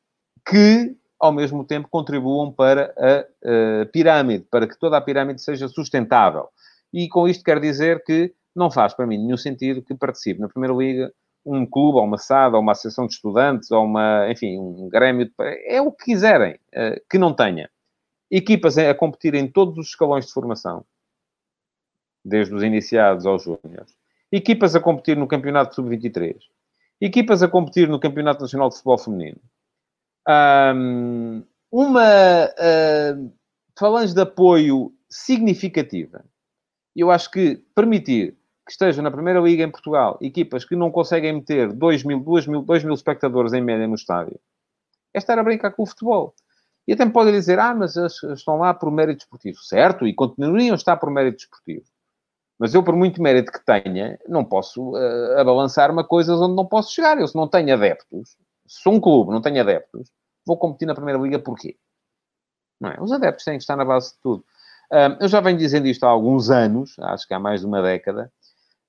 que 0.45 0.95
ao 1.19 1.31
mesmo 1.31 1.65
tempo 1.65 1.87
contribuam 1.89 2.51
para 2.51 2.93
a, 2.97 3.19
a, 3.19 3.85
pirâmide, 3.87 4.45
para 4.49 4.67
que 4.67 4.77
toda 4.77 4.97
a 4.97 5.01
pirâmide 5.01 5.41
seja 5.41 5.67
sustentável. 5.67 6.47
E 6.93 7.07
com 7.09 7.27
isto 7.27 7.43
quer 7.43 7.59
dizer 7.59 8.03
que 8.03 8.33
não 8.55 8.71
faz 8.71 8.93
para 8.93 9.05
mim 9.05 9.17
nenhum 9.17 9.37
sentido 9.37 9.81
que 9.81 9.93
participe 9.93 10.39
na 10.39 10.49
Primeira 10.49 10.75
Liga 10.75 11.11
um 11.45 11.65
clube, 11.65 11.97
ou 11.97 12.03
uma 12.03 12.17
SAD, 12.17 12.55
ou 12.55 12.61
uma 12.61 12.73
associação 12.73 13.07
de 13.07 13.13
estudantes, 13.13 13.71
ou 13.71 13.83
uma, 13.83 14.29
enfim, 14.29 14.57
um 14.57 14.89
grêmio, 14.89 15.25
de... 15.25 15.33
é 15.67 15.81
o 15.81 15.91
que 15.91 16.05
quiserem, 16.05 16.59
eh, 16.73 17.01
que 17.09 17.17
não 17.17 17.33
tenha 17.33 17.69
equipas 18.29 18.77
a 18.77 18.93
competir 18.93 19.33
em 19.33 19.47
todos 19.47 19.77
os 19.77 19.87
escalões 19.87 20.27
de 20.27 20.33
formação, 20.33 20.85
desde 22.23 22.53
os 22.53 22.63
iniciados 22.63 23.25
aos 23.25 23.43
júniores, 23.43 23.95
equipas 24.31 24.75
a 24.75 24.79
competir 24.79 25.17
no 25.17 25.27
Campeonato 25.27 25.75
Sub-23, 25.75 26.35
equipas 27.01 27.41
a 27.41 27.47
competir 27.47 27.87
no 27.87 27.99
Campeonato 27.99 28.41
Nacional 28.41 28.69
de 28.69 28.75
Futebol 28.75 28.97
Feminino. 28.97 29.41
Um, 30.27 31.43
uma 31.71 32.45
uh, 32.45 33.33
falange 33.77 34.13
de 34.13 34.21
apoio 34.21 34.93
significativa. 35.09 36.23
Eu 36.95 37.09
acho 37.09 37.31
que 37.31 37.63
permitir 37.73 38.37
que 38.65 38.71
estejam 38.71 39.03
na 39.03 39.09
Primeira 39.09 39.39
Liga 39.39 39.63
em 39.63 39.71
Portugal 39.71 40.17
equipas 40.21 40.65
que 40.65 40.75
não 40.75 40.91
conseguem 40.91 41.33
meter 41.33 41.71
2 41.73 42.03
mil, 42.03 42.19
2 42.19 42.47
mil, 42.47 42.61
2 42.61 42.83
mil 42.83 42.93
espectadores 42.93 43.53
em 43.53 43.61
média 43.61 43.87
no 43.87 43.95
estádio, 43.95 44.39
é 45.13 45.17
estar 45.17 45.39
a 45.39 45.43
brincar 45.43 45.71
com 45.71 45.83
o 45.83 45.87
futebol. 45.87 46.35
E 46.87 46.93
até 46.93 47.05
me 47.05 47.11
podem 47.11 47.33
dizer, 47.33 47.59
ah, 47.59 47.73
mas 47.73 47.95
estão 47.95 48.57
lá 48.57 48.73
por 48.73 48.91
mérito 48.91 49.21
esportivo. 49.21 49.59
Certo, 49.59 50.07
e 50.07 50.13
continuariam 50.13 50.73
a 50.73 50.75
estar 50.75 50.97
por 50.97 51.11
mérito 51.11 51.43
esportivo. 51.43 51.85
Mas 52.59 52.73
eu, 52.73 52.83
por 52.83 52.93
muito 52.93 53.21
mérito 53.21 53.53
que 53.53 53.65
tenha, 53.65 54.19
não 54.27 54.43
posso 54.43 54.91
uh, 54.91 55.39
abalançar-me 55.39 56.01
a 56.01 56.03
coisas 56.03 56.41
onde 56.41 56.55
não 56.55 56.65
posso 56.65 56.93
chegar. 56.93 57.17
Eu, 57.17 57.25
se 57.25 57.35
não 57.35 57.47
tenho 57.47 57.73
adeptos, 57.73 58.31
se 58.67 58.83
sou 58.83 58.93
um 58.93 58.99
clube, 58.99 59.31
não 59.31 59.41
tenho 59.41 59.61
adeptos, 59.61 60.11
vou 60.45 60.57
competir 60.57 60.85
na 60.85 60.93
Primeira 60.93 61.17
Liga 61.17 61.39
porquê? 61.39 61.77
Não 62.81 62.89
é? 62.89 63.01
Os 63.01 63.13
adeptos 63.13 63.45
têm 63.45 63.57
que 63.57 63.63
estar 63.63 63.77
na 63.77 63.85
base 63.85 64.13
de 64.13 64.19
tudo. 64.21 64.43
Uh, 64.91 65.15
eu 65.21 65.29
já 65.29 65.39
venho 65.39 65.57
dizendo 65.57 65.87
isto 65.87 66.03
há 66.03 66.09
alguns 66.09 66.49
anos, 66.49 66.99
acho 66.99 67.25
que 67.25 67.33
há 67.33 67.39
mais 67.39 67.61
de 67.61 67.65
uma 67.65 67.81
década. 67.81 68.29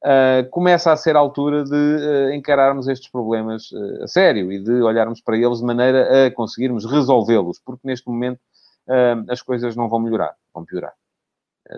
Uh, 0.02 0.48
começa 0.50 0.90
a 0.90 0.96
ser 0.96 1.14
a 1.14 1.20
altura 1.20 1.62
de 1.62 1.74
uh, 1.74 2.32
encararmos 2.32 2.88
estes 2.88 3.08
problemas 3.08 3.70
a 4.02 4.08
sério 4.08 4.50
e 4.50 4.58
de 4.58 4.82
olharmos 4.82 5.20
para 5.20 5.36
eles 5.36 5.58
de 5.58 5.64
maneira 5.64 6.26
a 6.26 6.30
conseguirmos 6.32 6.84
resolvê-los, 6.84 7.60
porque 7.64 7.86
neste 7.86 8.08
momento 8.08 8.40
as 9.28 9.40
coisas 9.40 9.76
não 9.76 9.88
vão 9.88 10.00
melhorar, 10.00 10.34
vão 10.52 10.64
piorar 10.64 10.92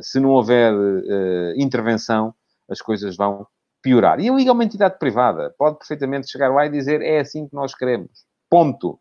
se 0.00 0.18
não 0.20 0.30
houver 0.30 0.72
uh, 0.72 1.54
intervenção, 1.56 2.34
as 2.68 2.80
coisas 2.80 3.16
vão 3.16 3.46
piorar. 3.82 4.20
E 4.20 4.28
a 4.28 4.32
Liga 4.32 4.50
é 4.50 4.52
uma 4.52 4.64
entidade 4.64 4.98
privada. 4.98 5.54
Pode 5.58 5.78
perfeitamente 5.78 6.30
chegar 6.30 6.48
lá 6.48 6.64
e 6.66 6.70
dizer 6.70 7.02
é 7.02 7.20
assim 7.20 7.48
que 7.48 7.54
nós 7.54 7.74
queremos. 7.74 8.24
Ponto. 8.48 8.98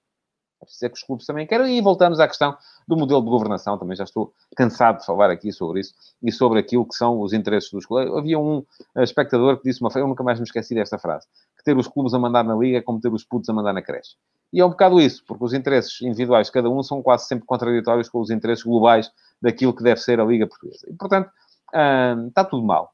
É 0.61 0.65
dizer 0.65 0.89
que 0.89 0.97
os 0.97 1.03
clubes 1.03 1.25
também 1.25 1.47
querem. 1.47 1.77
E 1.77 1.81
voltamos 1.81 2.19
à 2.19 2.27
questão 2.27 2.57
do 2.87 2.97
modelo 2.97 3.21
de 3.21 3.29
governação. 3.29 3.77
Também 3.77 3.95
já 3.95 4.03
estou 4.03 4.33
cansado 4.55 4.99
de 4.99 5.05
falar 5.05 5.29
aqui 5.29 5.51
sobre 5.51 5.79
isso 5.81 5.93
e 6.21 6.31
sobre 6.31 6.59
aquilo 6.59 6.85
que 6.85 6.95
são 6.95 7.19
os 7.21 7.31
interesses 7.33 7.71
dos 7.71 7.85
clubes. 7.85 8.13
Havia 8.13 8.39
um 8.39 8.63
eh, 8.95 9.03
espectador 9.03 9.57
que 9.57 9.63
disse 9.63 9.81
uma 9.81 9.89
frase, 9.89 10.03
eu 10.03 10.09
nunca 10.09 10.23
mais 10.23 10.39
me 10.39 10.43
esqueci 10.45 10.75
desta 10.75 10.99
frase, 10.99 11.27
que 11.57 11.63
ter 11.63 11.77
os 11.77 11.87
clubes 11.87 12.13
a 12.13 12.19
mandar 12.19 12.43
na 12.43 12.55
Liga 12.55 12.77
é 12.77 12.81
como 12.81 12.99
ter 12.99 13.11
os 13.11 13.23
putos 13.23 13.49
a 13.49 13.53
mandar 13.53 13.73
na 13.73 13.81
creche. 13.81 14.15
E 14.53 14.59
é 14.59 14.65
um 14.65 14.69
bocado 14.69 14.99
isso, 14.99 15.23
porque 15.25 15.43
os 15.43 15.53
interesses 15.53 16.01
individuais 16.01 16.47
de 16.47 16.53
cada 16.53 16.69
um 16.69 16.83
são 16.83 17.01
quase 17.01 17.27
sempre 17.27 17.45
contraditórios 17.45 18.09
com 18.09 18.19
os 18.19 18.29
interesses 18.29 18.63
globais 18.63 19.09
daquilo 19.41 19.75
que 19.75 19.83
deve 19.83 19.99
ser 19.99 20.19
a 20.19 20.25
Liga 20.25 20.45
Portuguesa. 20.45 20.85
E, 20.89 20.93
portanto, 20.93 21.29
hum, 21.73 22.27
está 22.27 22.43
tudo 22.43 22.65
mal. 22.65 22.93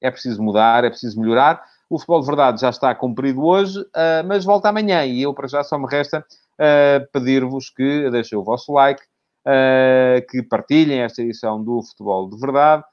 É 0.00 0.10
preciso 0.10 0.42
mudar, 0.42 0.84
é 0.84 0.90
preciso 0.90 1.20
melhorar. 1.20 1.62
O 1.88 1.98
futebol 1.98 2.20
de 2.20 2.26
verdade 2.26 2.60
já 2.60 2.70
está 2.70 2.94
cumprido 2.94 3.44
hoje, 3.44 3.80
uh, 3.80 4.26
mas 4.26 4.44
volta 4.44 4.68
amanhã. 4.68 5.04
E 5.04 5.22
eu, 5.22 5.32
para 5.32 5.46
já, 5.46 5.62
só 5.62 5.78
me 5.78 5.86
resta 5.86 6.18
uh, 6.20 7.06
pedir-vos 7.12 7.70
que 7.70 8.10
deixem 8.10 8.36
o 8.36 8.42
vosso 8.42 8.72
like, 8.72 9.00
uh, 9.46 10.26
que 10.28 10.42
partilhem 10.42 11.00
esta 11.00 11.22
edição 11.22 11.62
do 11.62 11.80
Futebol 11.82 12.28
de 12.28 12.38
Verdade 12.38 12.84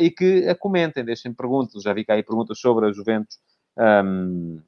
e 0.00 0.10
que 0.10 0.48
a 0.48 0.54
comentem, 0.54 1.04
deixem 1.04 1.34
perguntas. 1.34 1.82
Já 1.82 1.92
vi 1.92 2.02
que 2.02 2.10
há 2.10 2.14
aí 2.14 2.22
perguntas 2.22 2.58
sobre 2.58 2.86
a 2.86 2.92
Juventus. 2.92 3.38
Um, 3.76 4.58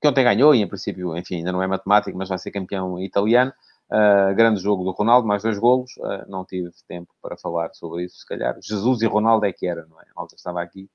que 0.00 0.08
ontem 0.08 0.24
ganhou 0.24 0.54
e, 0.54 0.62
em 0.62 0.66
princípio, 0.66 1.16
enfim, 1.16 1.36
ainda 1.36 1.52
não 1.52 1.62
é 1.62 1.66
matemático, 1.66 2.16
mas 2.16 2.28
vai 2.28 2.38
ser 2.38 2.50
campeão 2.50 2.98
italiano. 2.98 3.52
Uh, 3.90 4.34
grande 4.34 4.60
jogo 4.60 4.84
do 4.84 4.92
Ronaldo, 4.92 5.26
mais 5.26 5.42
dois 5.42 5.58
golos. 5.58 5.90
Uh, 5.98 6.28
não 6.28 6.44
tive 6.44 6.70
tempo 6.88 7.12
para 7.20 7.36
falar 7.36 7.74
sobre 7.74 8.04
isso, 8.04 8.18
se 8.18 8.26
calhar. 8.26 8.56
Jesus 8.62 9.02
e 9.02 9.06
Ronaldo 9.06 9.44
é 9.46 9.52
que 9.52 9.66
era, 9.66 9.84
não 9.86 10.00
é? 10.00 10.04
A 10.16 10.24
estava 10.34 10.62
aqui 10.62 10.88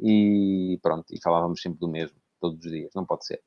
e 0.00 0.78
pronto, 0.82 1.04
e 1.12 1.20
falávamos 1.22 1.60
sempre 1.60 1.78
do 1.78 1.88
mesmo, 1.88 2.16
todos 2.40 2.64
os 2.64 2.72
dias. 2.72 2.90
Não 2.94 3.04
pode 3.04 3.26
ser. 3.26 3.40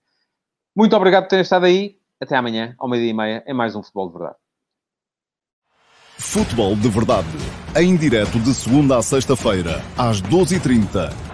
Muito 0.76 0.96
obrigado 0.96 1.24
por 1.24 1.30
terem 1.30 1.44
estado 1.44 1.66
aí. 1.66 1.98
Até 2.22 2.38
amanhã, 2.38 2.76
ao 2.78 2.88
meio-dia 2.88 3.12
e 3.12 3.14
meia, 3.14 3.44
em 3.46 3.54
mais 3.54 3.76
um 3.76 3.84
Futebol 3.84 4.08
de 4.08 4.14
Verdade. 4.14 4.38
Futebol 6.18 6.76
de 6.76 6.88
Verdade, 6.88 7.28
em 7.76 7.98
direto 7.98 8.40
de 8.40 8.54
segunda 8.54 8.98
a 8.98 9.02
sexta-feira, 9.02 9.82
às 9.98 10.22
12h30 10.22 11.33